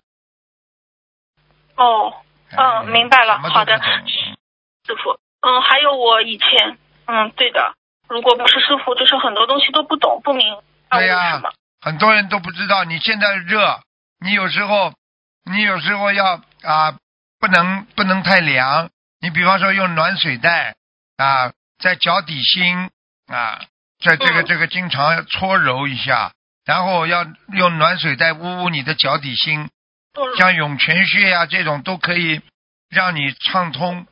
[1.77, 2.13] 哦，
[2.55, 7.73] 嗯明白了好的师傅，嗯，还有我以前，嗯，对的，
[8.07, 10.55] 如果不是师傅，就是很多东西都不懂不明
[10.87, 11.51] 白为对呀什么。
[11.81, 13.81] 很多人都不知道，你现在热，
[14.19, 14.93] 你有时候，
[15.43, 16.95] 你有时候要啊，
[17.39, 18.89] 不能不能太凉，
[19.19, 20.75] 你比方说用暖水袋
[21.17, 22.89] 啊，在脚底心
[23.27, 23.61] 啊，
[24.03, 26.33] 在这个嗯这个经常搓揉一下，
[26.65, 32.41] 然后要用暖水袋捂捂你的脚底心，嗯像涌泉穴呀、这种都可以
[32.89, 34.07] 让你畅通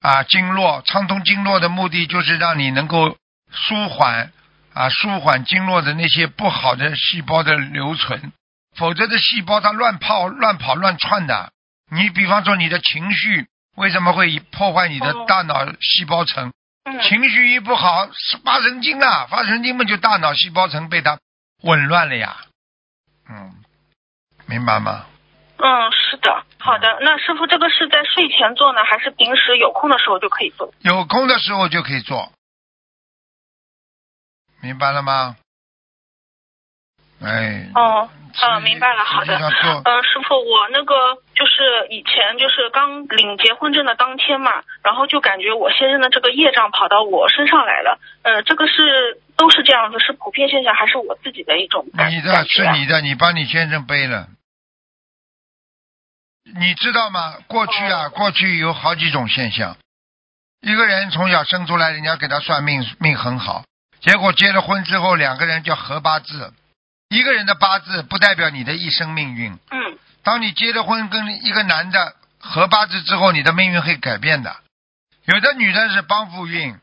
[0.00, 0.82] 啊经络。
[0.82, 3.16] 畅通经络的目的就是让你能够
[3.52, 4.32] 舒缓
[4.72, 8.32] 啊舒缓经络的那些不好的细胞的留存，
[8.76, 11.52] 否则的细胞它乱跑乱跑乱窜的。
[11.92, 13.48] 你比方说你的情绪
[13.80, 16.52] 为什么会破坏你的哦大脑细胞层？
[16.84, 18.08] 嗯情绪一不好，
[18.44, 21.18] 发神经啊，发神经嘛就大脑细胞层被它
[21.62, 22.44] 紊乱了呀。
[23.28, 23.54] 嗯，
[24.46, 25.06] 明白吗？
[25.58, 26.98] 嗯，是的，好的。
[27.00, 30.72] 那师傅，这个是在睡前做呢，还是平时有空的时候就可以做？
[30.80, 32.32] 有空的时候就可以做，
[34.62, 35.36] 明白了吗？
[37.22, 39.36] 哎，哦，实嗯，明白了，好的。
[39.36, 48.00] 嗯，师傅，我那个就是以前就是刚领结婚证的当天嘛，然后就感觉我先生的这个业障跑到我身上来了。
[48.22, 52.44] 呃，这个是都是这样子，是普遍现象，还是我自己的一种感你的？
[52.46, 54.28] 是你的，你帮你先生背了。
[56.56, 57.34] 你知道吗？
[57.46, 59.76] 过去啊，哦过去有好几种现象。
[60.62, 63.64] 一个人从小生出来，人家给他算命，命很好，
[64.00, 66.52] 结果结了婚之后，两个人叫合八字。
[67.10, 69.52] 一个人的八字不代表你的一生命运。
[69.52, 69.98] 嗯。
[70.22, 74.56] 当你结了婚跟一个男的合八字之后，你的命运会改变的。
[75.24, 76.78] 有的女的是帮扶运，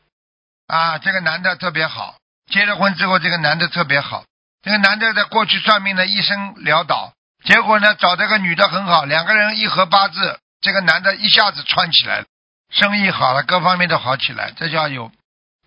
[0.66, 2.16] 啊，这个男的特别好，
[2.50, 4.24] 结了婚之后这个男的特别好，
[4.62, 7.12] 这个男的在过去算命的一生潦倒，
[7.44, 12.26] 结果呢找这个女的很好，两个人一合八字，这个男的一下子窜起来了，
[12.70, 15.10] 生意好了，各方面都好起来，这叫有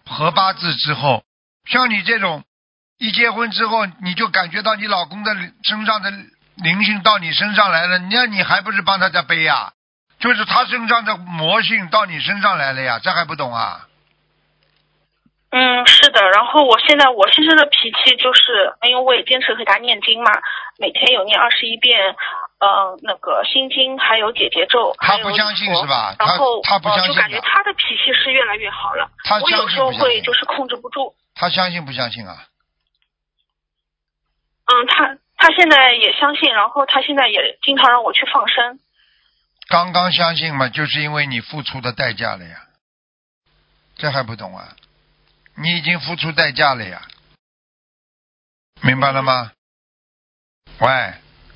[0.06, 1.24] 合八字之后。
[1.70, 2.44] 像你这种
[3.02, 5.34] 一结婚之后，你就感觉到你老公的
[5.64, 6.12] 身上的
[6.58, 9.74] 灵性到你身上来了，那你还不是帮他在背呀？
[10.20, 13.88] 就是他身上的魔性到你身上来了呀，这还不懂啊？
[15.50, 16.22] 嗯，是的。
[16.30, 20.30] 然后我现在我先生的脾气就是，因为我也坚持给他念经嘛，
[20.78, 21.98] 每天有念二十一遍，
[22.60, 29.10] 呃，那个心经，还有解结咒，还有他不相信是吧然后他不相信呃就感觉他的脾气是越来越好了。
[29.42, 29.90] 我有时候？
[29.90, 31.16] 会就是控制不住。
[31.34, 32.46] 他相信不相信啊？
[34.66, 38.80] 嗯，他他现在也相信，然后他现在也经常让我去放生。
[39.68, 42.68] 刚刚相信嘛，就是因为你付出的代价了呀，
[43.96, 44.76] 这还不懂啊？
[45.58, 47.02] 你已经付出代价了呀，
[48.82, 49.52] 明白了吗？
[50.80, 50.88] 喂，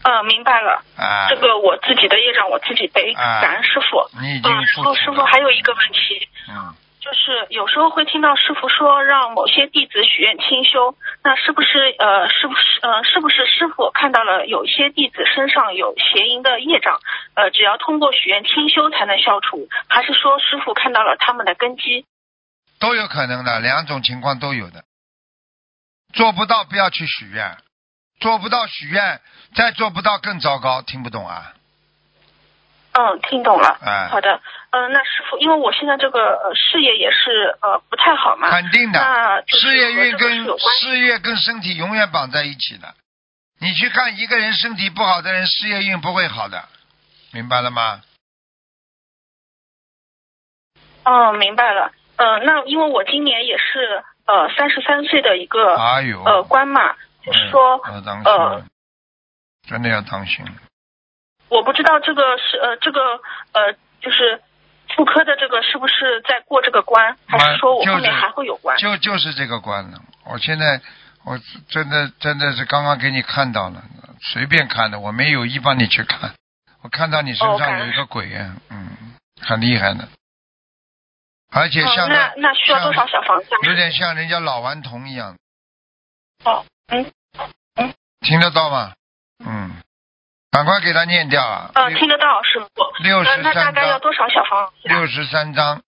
[0.04, 4.20] 嗯，明白了，啊这，个我自己的业障我自己背，啊感恩师傅。
[4.20, 5.24] 你已经嗯，然付出后师傅。
[5.24, 17.00] 还有一个问题，嗯，就是有时候会听到师傅说让某些弟子许愿清修，那是不是呃是不是呃是不是师傅看到了有些弟子身上有邪淫的业障，
[17.36, 22.08] 呃只要通过许愿清修才能消除，还是说师傅看到了他们的根基？
[22.80, 24.84] 都有可能的，两种情况都有的。
[26.12, 27.56] 做不到不要去许愿，
[28.20, 29.22] 做不到许愿，
[29.54, 31.54] 再做不到更糟糕，听不懂啊？
[32.98, 33.78] 嗯，听懂了。
[33.82, 34.40] 嗯好的，
[34.72, 40.46] 呃，那师傅，因为我现在这个呃事业也是呃不太好嘛，肯定的，那事业运跟
[40.82, 42.94] 事业跟身体永远绑在一起的。
[43.60, 46.64] 你去看一个人身体不好的人，事业运不会好的，
[47.34, 48.02] 明白了吗？
[51.04, 51.92] 嗯，明白了。
[52.18, 57.76] 呃，那因为我今年也是呃三十三岁的一个、呃官嘛，就是说
[58.24, 58.64] 呃，
[59.68, 60.46] 真的要当心。
[61.50, 63.00] 我不知道这个是呃这个
[63.54, 64.42] 呃就是
[64.96, 68.78] 妇科的这个是不是在过这个关，还是说我后面还会有关？
[68.78, 70.00] 就就是这个关了。
[70.26, 70.82] 我现在
[71.24, 73.84] 我真的真的是刚刚给你看到了，
[74.22, 76.34] 随便看的，我没有意帮你去看。
[76.82, 80.08] 我看到你身上有一个鬼啊，嗯，很厉害的，
[81.52, 83.58] 而且嗯，像那那需要多少小房子啊？
[83.64, 85.36] 有点像人家老顽童一样，
[86.44, 87.12] 哦，嗯
[88.22, 88.94] 听得到吗？
[89.44, 89.76] 嗯，
[90.56, 91.70] 赶快给他念掉啊！
[91.74, 92.70] 嗯，听得到师傅。
[93.04, 94.96] 六十呃，那大，概要多少小房子啊？
[94.96, 95.82] 六十三张，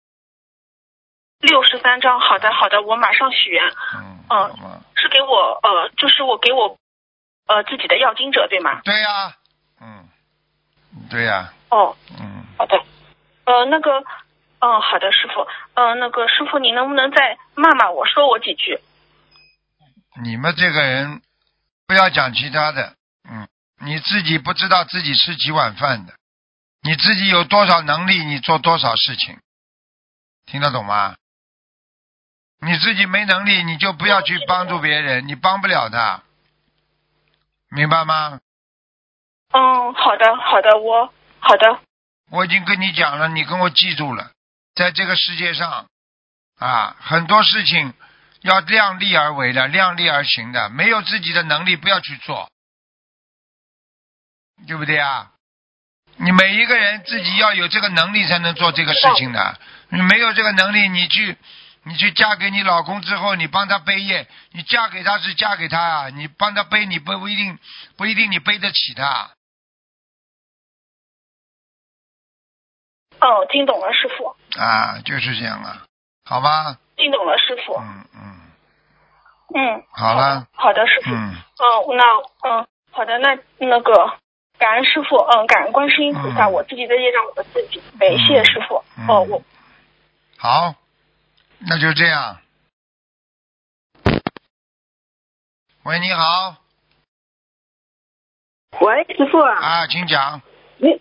[1.41, 2.19] 六十三张。
[2.19, 3.63] 好的好的，我马上许愿。
[3.95, 4.81] 嗯，嗯？
[4.97, 6.79] 是给我呃，就是我给我
[7.47, 8.81] 呃自己的要经者对吗？
[8.85, 9.35] 对呀、
[9.83, 10.09] 嗯，
[11.11, 12.83] 对呀、哦，嗯，好的。
[13.45, 14.03] 呃，那个，
[14.61, 15.47] 嗯、好的，师傅。
[15.75, 18.81] 呃，那个师傅，你能不能再骂骂我，说我几句？
[20.23, 21.21] 你们这个人
[21.87, 22.95] 不要讲其他的，
[23.29, 23.47] 嗯，
[23.85, 26.15] 你自己不知道自己吃几碗饭的，
[26.83, 29.39] 你自己有多少能力，你做多少事情，
[30.47, 31.17] 听得懂吗？
[32.61, 36.23] 你自己没能力，你就不要去帮助别人，你帮不了他，
[37.69, 38.41] 明白吗？
[39.53, 41.81] 嗯，好的，好的，我好的。
[42.31, 44.33] 我已经跟你讲了，你跟我记住了，
[44.75, 45.87] 在这个世界上
[46.59, 47.93] 啊，很多事情
[48.41, 52.51] 要量力而为的，量力而行的，没有自己的能力不要去做，
[54.67, 55.31] 对不对啊？
[56.17, 61.37] 你每一个人自己要有这个能力才能做这个事情的，你没有这个能力，你去
[61.83, 67.59] 你去嫁给你老公之后，你帮他背业，你嫁给他是嫁给他啊，你帮他背，你不不一定
[67.97, 69.31] 不一定你背得起他。
[73.21, 74.37] 哦，听懂了，师傅。
[74.61, 75.83] 啊，就是这样啊，
[76.25, 76.79] 好吧？
[76.97, 77.75] 听懂了，师傅。
[77.75, 78.41] 嗯嗯，
[79.57, 81.11] 嗯，好了，好的，师傅。
[81.11, 84.19] 嗯，嗯，那嗯，好的，那那个，
[84.65, 86.53] 感恩师傅，嗯，感恩观世音菩萨，嗯。
[86.53, 88.83] 我自己的业障我自己背，谢谢师傅。
[88.97, 89.05] 嗯。
[89.07, 89.43] 哦，我。
[90.39, 90.75] 好，
[91.69, 92.39] 那就这样。
[95.85, 96.57] 喂，你好，
[98.81, 99.39] 喂，师傅。
[99.39, 100.41] 啊，啊，请讲。
[100.79, 100.99] 你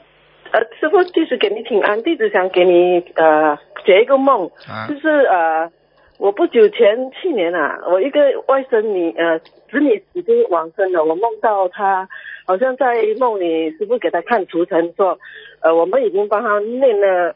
[0.51, 4.87] 呃，师傅弟子给你请安，弟子想给你呃解一个梦，啊。
[4.89, 5.71] 就是呃，
[6.17, 12.09] 我不久前去年啊，我一个外甥女呃子女已经往生了，我梦到她
[12.45, 15.19] 好像在梦里，师傅给他看图腾说，
[15.61, 17.35] 呃，我们已经帮他念了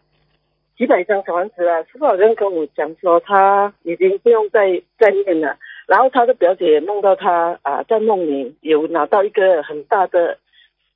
[0.78, 5.58] 几百张小房子了，师傅好像跟我讲说他已经不用再再念了。
[5.88, 10.38] 然后他的表姐梦到他啊、在梦里有拿到一个很大的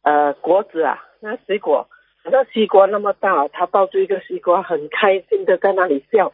[0.02, 1.88] 呃果子啊，那水果
[2.24, 6.34] 好像西瓜那么大，他抱住一个西瓜，很开心的在那里笑。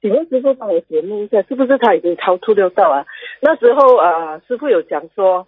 [0.00, 3.06] 请问师傅帮我解梦一下，是不是他已经超出六道啊？
[3.40, 5.46] 那时候啊、师傅有讲说，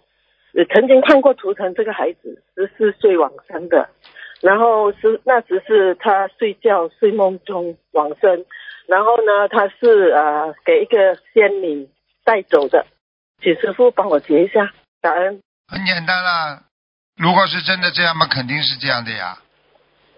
[0.63, 3.89] 曾经看过图腾这个孩子十四岁往生的，
[4.41, 8.45] 然后是那时是他睡觉睡梦中往生，
[8.87, 11.89] 然后呢他是呃给一个仙女
[12.23, 12.85] 带走的，
[13.41, 15.41] 请师傅帮我解一下，感恩。
[15.67, 16.63] 很简单啦，
[17.17, 19.39] 如果是真的这样嘛，肯定是这样的呀。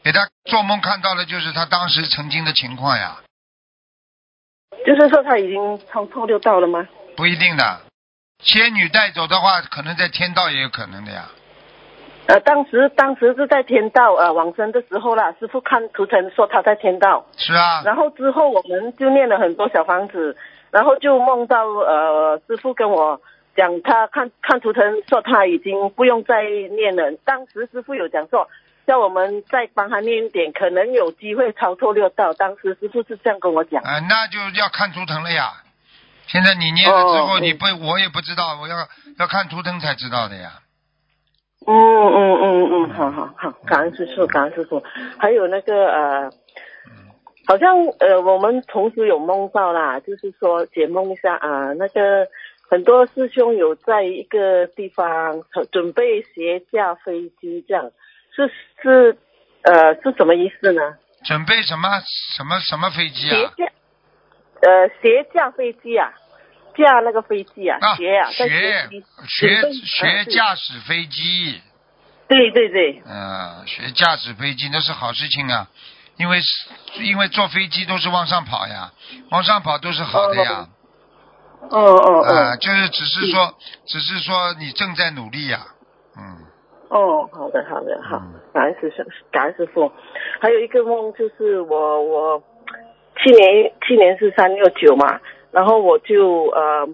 [0.04, 3.22] 给他做梦看到的就是他当时曾经的情况呀，
[4.86, 6.88] 就是说他已经超脱六道了吗？
[7.16, 7.87] 不一定的。
[8.40, 11.26] 仙女带走的话，可能在天道也有可能的呀。
[12.28, 20.36] 呃，当时当时是在天道呃往生的时候啦，师傅看图腾说他在天道，是啊，然后之后我们就念了很多小房子，
[20.72, 23.22] 然后就梦到呃师傅跟我
[23.56, 28.50] 讲他看看图腾说他已经不用再念了，当时师傅有讲说
[28.86, 33.82] 叫我们再帮他念一点，可能有机会超脱六道，当时师傅是这样跟我讲。
[33.84, 35.54] 啊、那就要看图腾了呀。
[36.28, 38.76] 现在你念了之后，哦你不，我也不知道，我要
[39.18, 40.60] 要看图腾才知道的呀。
[41.66, 44.82] 嗯嗯嗯嗯，好好好，感恩师傅，感恩师傅。
[45.18, 46.32] 还有那个呃，
[47.46, 52.28] 好像呃，我们同时有梦到啦，就是说解梦一下啊、那个
[52.70, 57.92] 很多师兄有在一个地方准备斜架飞机，这样
[58.34, 58.52] 是
[58.82, 59.18] 是
[59.64, 60.82] 呃是什么意思呢？
[61.26, 61.90] 准备什么
[62.38, 63.36] 什么什么飞机啊？
[63.36, 63.72] 斜架
[64.62, 66.12] 呃学架飞机啊，
[66.76, 68.50] 架那个飞机啊，啊，斜啊，学
[69.28, 71.62] 学学驾驶飞机，
[72.28, 75.68] 对对对，嗯，学驾驶飞机那是好事情啊，
[76.18, 78.92] 因为是因为坐飞机都是往上跑呀，
[79.32, 80.68] 往上跑都是好的呀，
[81.70, 82.58] 哦哦啊，哦。
[82.58, 83.54] 就是只是说，
[83.86, 85.66] 只是说你正在努力呀，
[86.18, 86.46] 嗯，
[86.90, 89.92] 哦，好的，好的，好嗯，感恩师兄，感恩师傅。
[90.40, 92.44] 还有一个梦就是我我
[93.18, 95.20] 去年去年是三六九嘛，
[95.52, 96.88] 然后我就呃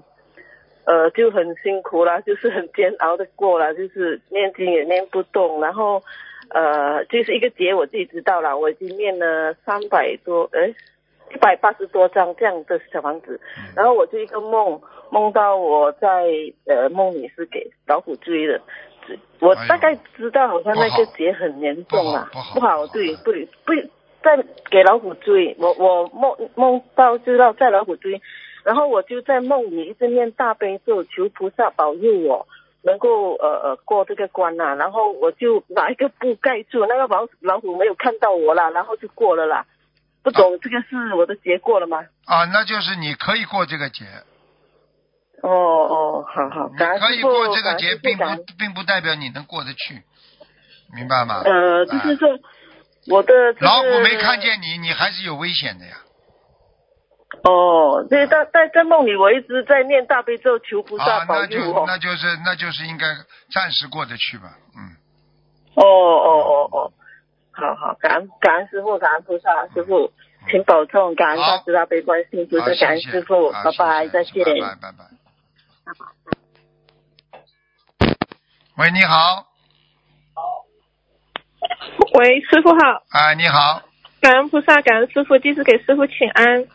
[0.85, 6.01] 呃就很辛苦啦， 就是很煎熬的过了，就是念经也念不动，然后
[6.49, 10.73] 呃就是一个节我自己知道了，我已经念了三百多哎
[11.33, 13.39] 一百八十多张这样的小房子，
[13.75, 16.07] 然后我就一个梦梦到我在
[16.65, 18.61] 呃梦里是给老虎追的。
[19.41, 23.73] 我大概知道，好像那个结很严重啊不好，对，不好对，不不
[24.23, 28.21] 在给老虎追，我我梦梦到知道在老虎追，
[28.63, 32.47] 然后我就在梦里一直念大悲咒，求菩萨保佑我
[32.81, 39.65] 能够呃呃过这个关呐、然后我就拿一个布盖住，那个老老虎没有看到我啦，然后就过了啦。
[40.23, 42.05] 不懂这个是我的结过了吗？
[42.25, 44.05] 啊，那就是你可以过这个节，
[45.41, 48.23] 哦哦，好好，可以过这个节，并不
[48.57, 50.01] 并不代表你能过得去，
[50.95, 51.41] 明白吗？
[51.43, 52.39] 呃，就是啊说
[53.07, 55.97] 我的、这个老虎没看见你，你还是有危险的呀。
[57.43, 61.85] 哦，那，在在在梦里，我一直在念大悲咒，求菩萨啊，保那就佑我。
[61.85, 63.05] 那就是那就是应该
[63.51, 64.95] 暂时过得去吧，嗯。
[65.75, 66.93] 哦哦哦哦，
[67.51, 70.13] 好好，感恩感恩师傅，感恩菩萨，师傅，
[70.49, 74.45] 请保重，感恩大慈大悲观世音菩，萨，感恩师傅，好拜拜，再见。
[74.45, 75.05] 拜拜拜拜。
[78.77, 79.47] 喂，你好，
[82.19, 83.03] 喂，师傅好。
[83.11, 83.81] 哎，你好，
[84.21, 86.65] 感恩菩萨，感恩师傅，弟子给师傅请安。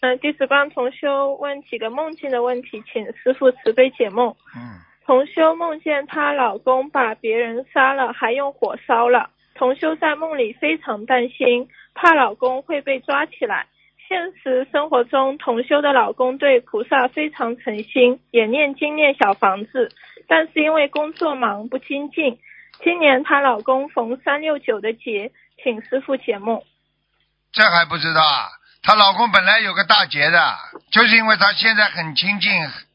[0.00, 4.34] 嗯、弟子帮同修问几个梦境的问题，请师傅慈悲解梦。
[4.54, 9.30] 嗯，同修梦见她老公把别人杀了，还用火烧了。
[9.54, 13.66] 同修在梦里非常担心，怕老公会被抓起来。
[14.06, 19.90] 现实生活中，同修的老公对菩萨非常诚心，也念经念小房子，
[20.28, 22.38] 但是因为工作忙不精进。
[22.82, 26.62] 今年她老公逢三六九的节，请师傅解梦。
[27.52, 28.48] 这还不知道啊？
[28.82, 30.54] 她老公本来有个大节的，
[30.90, 32.50] 就是因为她现在很清净，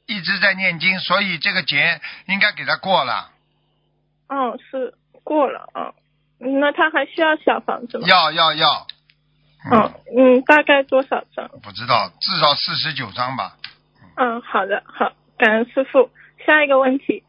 [0.06, 3.30] 一直在念经，所以这个节应该给她过了。
[4.30, 5.94] 哦，是过了啊。
[6.40, 8.06] 嗯那他还需要小房子吗？
[8.06, 8.88] 要要要，
[9.72, 11.48] 嗯嗯，大概多少张？
[11.62, 13.56] 不知道，至少四十九张吧。
[14.18, 16.10] 嗯，好的，好，感恩师傅。
[16.46, 17.24] 下一个问题，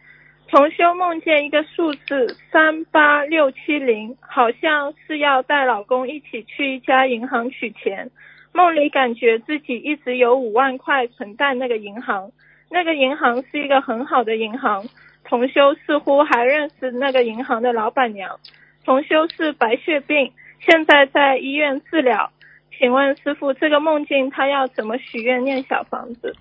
[0.49, 8.11] 同修梦见一个数字三八六七零，好像是要带老公一起去一家银行取钱。
[8.53, 12.30] 梦里感觉自己一直有五万块存在那个银行，
[12.70, 14.84] 那个银行是一个很好的银行。
[15.24, 18.38] 同修似乎还认识那个银行的老板娘。
[18.84, 22.30] 同修是白血病，现在在医院治疗。
[22.78, 26.36] 请问师傅，这个梦境他要怎么许愿念小房子？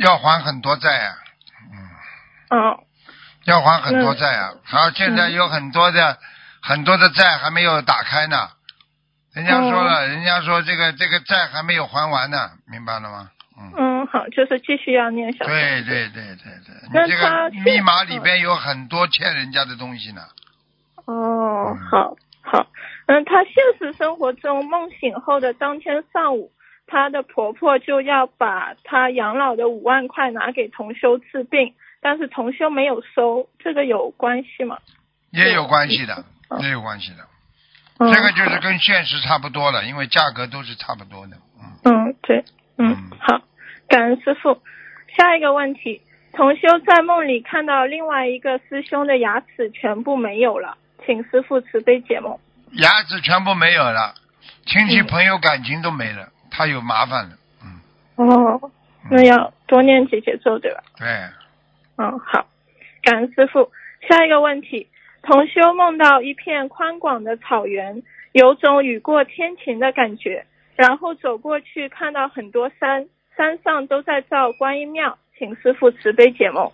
[0.00, 1.23] 要还很多债啊，
[2.54, 2.78] 嗯
[3.46, 4.52] 要还很多债啊。
[4.64, 6.16] 好，现在有很多的、
[6.62, 8.48] 很多的债还没有打开呢。
[9.34, 13.30] 人家说了，人家说这个这个债还没有还完呢，明白了吗？
[13.60, 15.44] 嗯，嗯，好，就是继续要念小。
[15.44, 20.22] 对对对对对，那你这个密码里边有很多欠人家的东西呢。
[21.04, 22.66] 哦，好好，
[23.06, 26.50] 嗯，她现实生活中梦醒后的当天上午，
[26.86, 31.74] 她的婆婆就要把她养老的五万块拿给同修治病，
[32.04, 34.76] 但是同修没有收，这个有关系吗？
[35.30, 37.24] 也有关系的，嗯也有关系的。
[37.98, 41.38] 嗯这个就是跟现实差不多了，因为价格都是差不多的。
[41.58, 42.44] 嗯，嗯，对，
[42.76, 43.40] 嗯嗯，好，
[43.88, 44.60] 感恩师傅。
[45.16, 46.02] 下一个问题，
[46.34, 50.76] 同修在梦里看到另外一个师兄的牙齿全部没有了，
[51.06, 52.38] 请师傅慈悲解梦。
[52.72, 54.14] 牙齿全部没有了，
[54.66, 57.38] 亲戚嗯朋友感情都没了，他有麻烦了。
[57.64, 58.70] 嗯，哦，
[59.10, 60.82] 那要多念几节咒对吧？
[60.98, 61.06] 对，
[61.96, 62.46] 嗯，好，
[63.02, 63.70] 感恩师傅。
[64.08, 64.88] 下一个问题，
[65.22, 76.70] 同修梦到一片宽广的草原，有种雨过天晴的感觉，然后走过去看到很多山，山上都在造观音庙，请师傅慈悲解梦。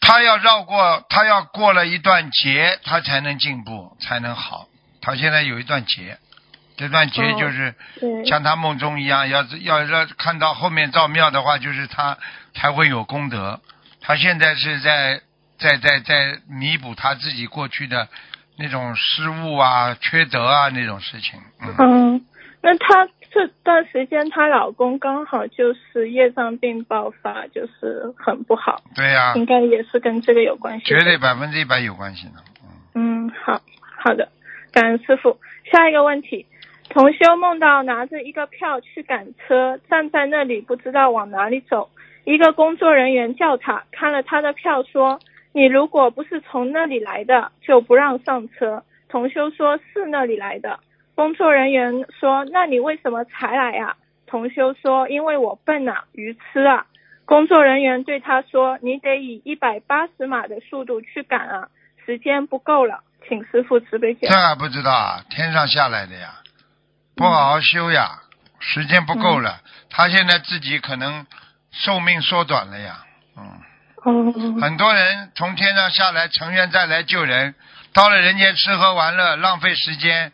[0.00, 4.66] 他要绕过，他要过了一段劫，他才能进步，才能好。
[5.00, 6.18] 他现在有一段劫，
[6.76, 7.74] 这段劫哦就是，
[8.24, 12.16] 像他梦中一样，要是要要看到后面造庙的话，就是他
[12.58, 13.60] 才会有功德。
[14.00, 15.20] 他现在是在
[15.58, 18.08] 在在在弥补他自己过去的
[18.58, 21.38] 那种失误啊、缺德啊那种事情。
[21.60, 22.26] 嗯，嗯，
[22.60, 30.86] 那她这段时间她老公刚好就是业障病爆发，就是很不好，对呀、应该也是跟这个有关系。
[30.86, 32.34] 绝对百分之一百有关系的。
[32.94, 33.60] 嗯，嗯，好
[34.02, 34.28] 好的，
[34.72, 35.38] 感恩师傅。
[35.70, 36.46] 下一个问题，
[36.88, 41.90] 同修梦到拿着一个票去赶车，站在那里不知道往哪里走。
[42.28, 45.18] 一个工作人员叫他，看了他的票说
[45.52, 50.78] ：“你如果不是从那里来的，就不让上车。”同修说是那里来的。
[51.14, 53.96] 工作人员说：“那你为什么才来啊？”
[54.28, 56.84] 同修说：“因为我笨啊，愚痴啊。”
[57.24, 61.68] 工作人员对他说：“你得以一百八十码的速度去赶啊，
[62.04, 64.34] 时间不够了，请师傅慈悲解这。
[64.36, 66.28] 还不知道啊，天上下来的呀，
[67.16, 68.20] 不好好修呀，
[68.60, 69.60] 时间不够了。
[69.88, 71.24] 他现在自己可能
[71.70, 73.04] 寿命缩短了呀。
[73.36, 73.44] 嗯，
[74.04, 77.54] 哦，很多人从天上下来，成愿再来救人，
[77.92, 80.32] 到了人间吃喝玩乐，浪费时间，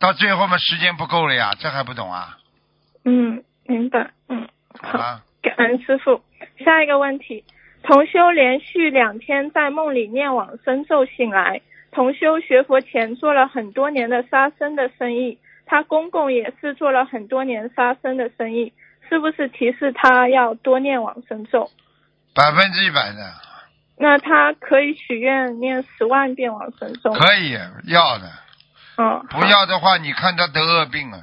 [0.00, 2.38] 到最后嘛，时间不够了呀，这还不懂啊？
[3.04, 4.10] 嗯，明白。
[4.28, 4.48] 嗯，
[4.80, 6.22] 好，好，感恩师傅。
[6.64, 7.44] 下一个问题，
[7.82, 11.60] 同修连续两天在梦里念往生咒醒来。
[11.92, 18.72] 同修学佛前做了很多年的杀生的生意，他公公也是做了很多年杀生的生意，
[19.08, 21.70] 是不是提示他要多念往生咒？
[22.34, 23.32] 百分之一百的
[23.98, 27.12] 那他可以许愿念十万遍往生咒？
[27.12, 27.52] 可以
[27.84, 28.30] 要的，
[28.98, 31.18] 嗯，不要的话，你看他得恶病啊。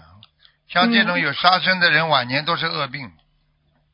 [0.67, 3.11] 像这种嗯有杀生的人，晚年都是恶病。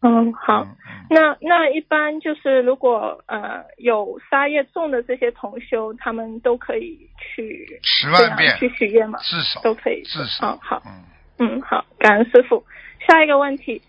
[0.01, 0.65] 嗯，好。
[1.09, 10.01] 那那一般就是如果呃有杀业重的这些同修，他们都可以去十万遍去许愿嘛，至少都可以。
[10.03, 11.03] 至少嗯，好，嗯，
[11.39, 12.63] 嗯，好，感恩师傅。
[13.09, 13.81] 下一个问题，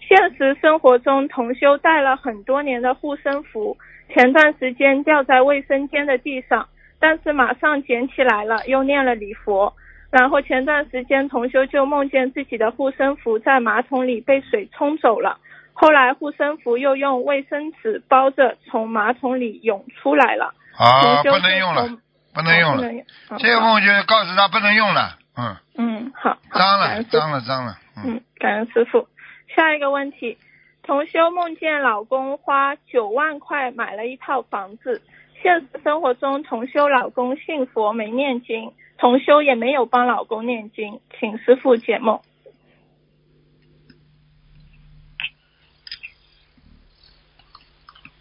[0.00, 3.76] 现实生活中同修带了很多年的护身符，
[4.12, 6.66] 前段时间掉在卫生间的地上，
[6.98, 9.72] 但是马上捡起来了，又念了礼佛。
[10.10, 15.38] 然后前段时间同修就梦见自己的护身符在马桶里被水冲走了，
[15.72, 20.52] 后来护身符又用卫生纸包着从马桶里涌出来了。
[20.76, 21.88] 啊，不能用了，
[22.34, 22.82] 不能用了。
[23.38, 29.08] 这个梦就是告诉他不能用了，嗯，嗯，好，脏了，脏了，脏了，嗯，嗯，感恩师傅。
[29.54, 30.38] 下一个问题，
[30.82, 35.02] 同修梦见老公花九万块买了一套房子，
[35.42, 42.20] 现实生活中同修老公信佛没念经，同修也没有帮老公念经，请师傅解梦。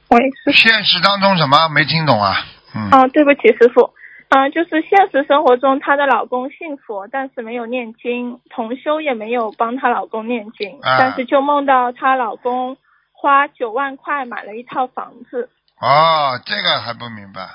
[0.10, 0.52] 喂，师傅。
[0.52, 2.36] 现实当中什么没听懂啊？
[2.76, 3.94] 嗯，哦，对不起，师傅。
[4.36, 12.78] 嗯、就是现实生活中，她的老公信佛，但是没有念经，同修也没有帮她老公念经，啊但是就梦到她老公
[13.12, 15.50] 花九万块买了一套房子。
[15.80, 17.50] 哦，这个还不明白，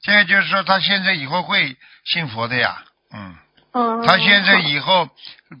[0.00, 3.34] 这个就是说她现在以后会信佛的呀，嗯，
[3.72, 5.08] 嗯，他现在以后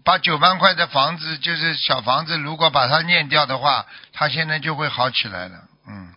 [0.04, 5.56] 把九万块的房子，就是小房子，如果把它念掉的话，他现在就会好起来了，
[5.88, 6.14] 嗯，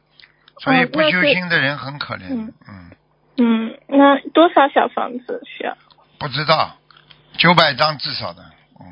[0.59, 2.91] 所以不修心的人很可怜，嗯嗯，
[3.37, 5.77] 嗯，那多少小房子需要？
[6.19, 6.77] 不知道，
[7.37, 8.41] 九百张至少的，
[8.79, 8.85] 嗯，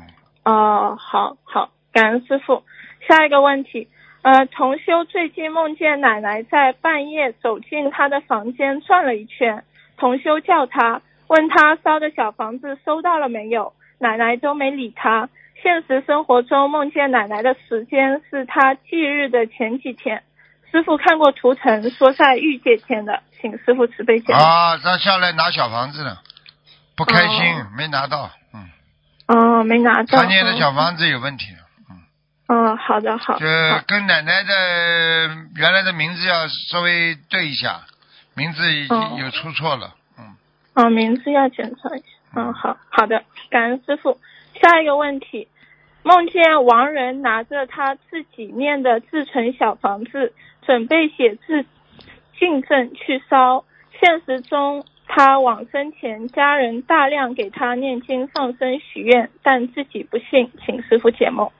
[0.44, 2.62] 哦，好好，感恩师傅。
[3.08, 3.88] 下一个问题，
[4.22, 9.64] 呃，同修最近梦见奶奶在半夜走进他的房间转了一圈，
[9.96, 15.28] 同修叫他，问他烧的小房子收到了没有，奶奶都没理他。
[15.62, 20.22] 现实生活中梦见奶奶的时间是他忌日的前几天，
[20.70, 24.18] 师傅看过图腾说在御界天的，请师傅慈悲。
[24.32, 26.22] 啊，他下来拿小房子了，
[26.96, 28.68] 不开心，哦没拿到，嗯，
[29.28, 30.18] 哦，没拿到。
[30.18, 31.46] 他念的小房子有问题，
[31.90, 31.96] 嗯
[32.48, 33.38] 哦，好的，好。
[33.38, 33.46] 这
[33.86, 34.54] 跟奶奶的
[35.56, 37.80] 原来的名字要稍微对一下，
[38.34, 40.36] 名字已经哦有出错了，嗯，
[40.74, 42.06] 哦，名字要检查一下。
[42.34, 44.18] 嗯，好好的，感恩师傅。
[44.60, 45.48] 下一个问题，
[46.02, 50.32] 梦见亡人拿着他自己念的自存小房子，
[50.64, 51.66] 准备写字
[52.38, 53.64] 进证去烧。
[53.98, 61.50] 现实中，他往生前家人大量给他念经放生许愿，但自己不信，请师傅解梦。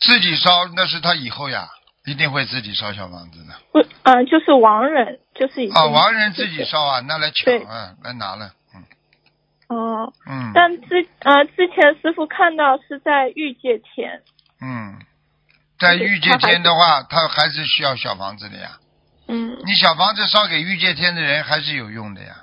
[0.00, 1.66] 自己烧那是他以后呀，
[2.06, 3.54] 一定会自己烧小房子的。
[3.72, 14.22] 不，嗯、就是亡人，就是已经啊，亡人自己烧啊，那来抢对啊，来拿了，嗯哦，嗯但之呃之前师傅看到是在御界前。
[14.60, 14.98] 嗯，
[15.78, 18.78] 在御界天的话，他还是需要小房子的呀。
[19.28, 19.56] 嗯。
[19.64, 22.34] 你小房子烧给御界天的人还是有用的呀，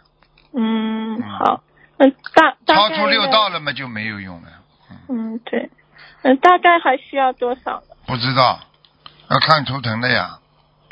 [0.53, 1.63] 嗯，好，
[1.97, 4.47] 嗯大大超出六道了嘛就没有用了。
[5.09, 5.39] 嗯。
[5.39, 5.69] 对，
[6.23, 7.95] 嗯大概还需要多少呢？
[8.07, 8.59] 不知道，
[9.29, 10.39] 要看图腾的呀。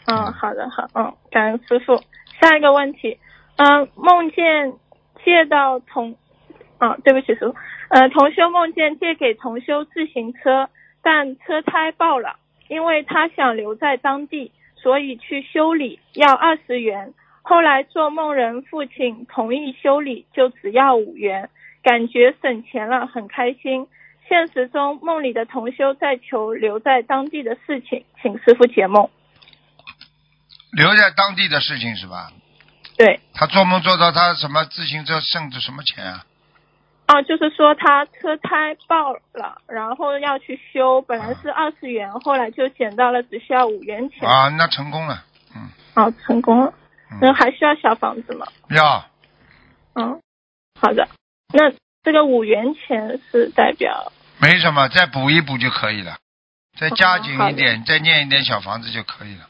[0.05, 2.03] 嗯，好的好，嗯，感恩师傅。
[2.41, 3.17] 下一个问题，
[3.55, 4.73] 嗯，梦见
[5.23, 6.17] 借到同，
[6.77, 7.55] 啊，对不起师傅，
[7.89, 10.67] 呃，同修梦见借给同修自行车，
[11.04, 12.38] 但车胎爆了，
[12.70, 17.14] 因为他想留在当地，所以去修理要二十元。
[17.41, 21.49] 后来做梦人父亲同意修理，就只要五元，
[21.84, 23.88] 感觉省钱了，很开心。
[24.30, 29.10] 现实中梦里的同修在求留在当地的事情，请师傅解梦。
[30.72, 32.32] 留在当地的事情是吧？
[32.97, 36.24] 对，他做梦做到他什么自行车剩着什么钱啊？
[37.06, 44.28] 哦，就是说他车胎爆了，然后要去修，本来是二十元，后来就减到了只需要五元钱。
[44.28, 45.24] 啊，那成功了，
[45.54, 46.74] 嗯哦，成功了。
[47.22, 48.47] 那嗯，还需要小房子吗？
[48.70, 49.06] 要
[49.95, 50.20] 嗯，
[50.80, 51.08] 好的。
[51.54, 51.72] 那
[52.04, 56.18] 这个五元钱是代表没什么，再补一补就可以了，
[56.80, 59.49] 再加紧一点，再念一点小房子就可以了。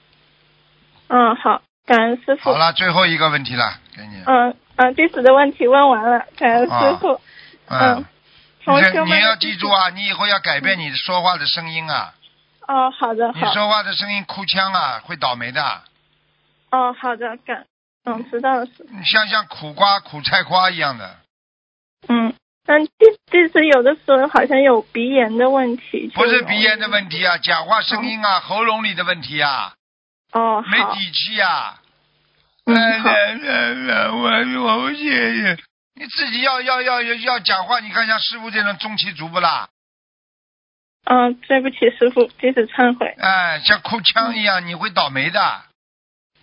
[1.07, 2.51] 嗯好，感恩师傅。
[2.51, 4.23] 好了，最后一个问题了，给你。
[4.25, 7.13] 嗯嗯，弟子的问题问完了，感恩师傅。
[7.13, 7.19] 嗯
[7.67, 8.05] 嗯，
[8.63, 12.13] 同你你要记住啊，你以后要改变你说话的声音啊，
[12.67, 13.39] 哦，好的好。
[13.39, 15.81] 你说话的声音哭腔啊，会倒霉的。
[16.71, 17.65] 哦，好的，感，
[18.05, 18.65] 嗯，知道了。
[18.65, 21.17] 你像像苦瓜、苦菜花一样的，
[22.07, 22.33] 嗯。
[22.65, 22.93] 但，弟
[23.29, 26.09] 弟子有的时候好像有鼻炎的问题。
[26.15, 29.73] 不是鼻炎的问题啊，讲话声音啊，喉咙里的问题啊，
[30.31, 30.77] 哦，没。
[30.77, 31.81] 底气啊。
[32.65, 32.73] 谢
[34.95, 35.57] 谢。
[35.95, 39.69] 你自己要要要要要讲话，你看像师傅这种中气足不啦？
[41.05, 43.13] 嗯，对不起，师傅，弟子忏悔。
[43.19, 45.61] 哎，像哭腔一样，你会倒霉的。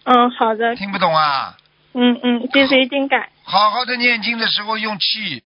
[0.04, 1.56] 嗯，好的，听不懂啊？
[1.94, 3.30] 嗯嗯，弟子一定改。
[3.42, 5.42] 好好的念经的时候用气，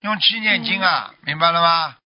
[0.00, 1.96] 用气念经啊，明白了吗？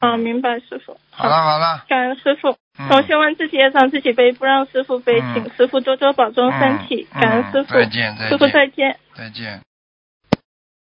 [0.00, 0.98] 嗯，明白，师傅。
[1.10, 2.56] 好了好了，感恩师傅。
[2.88, 8.98] 同学们自己也让自己背，不让师傅背，嗯请师傅多多保重身体，嗯感恩师傅，再见师傅再见。
[9.14, 9.60] 再见。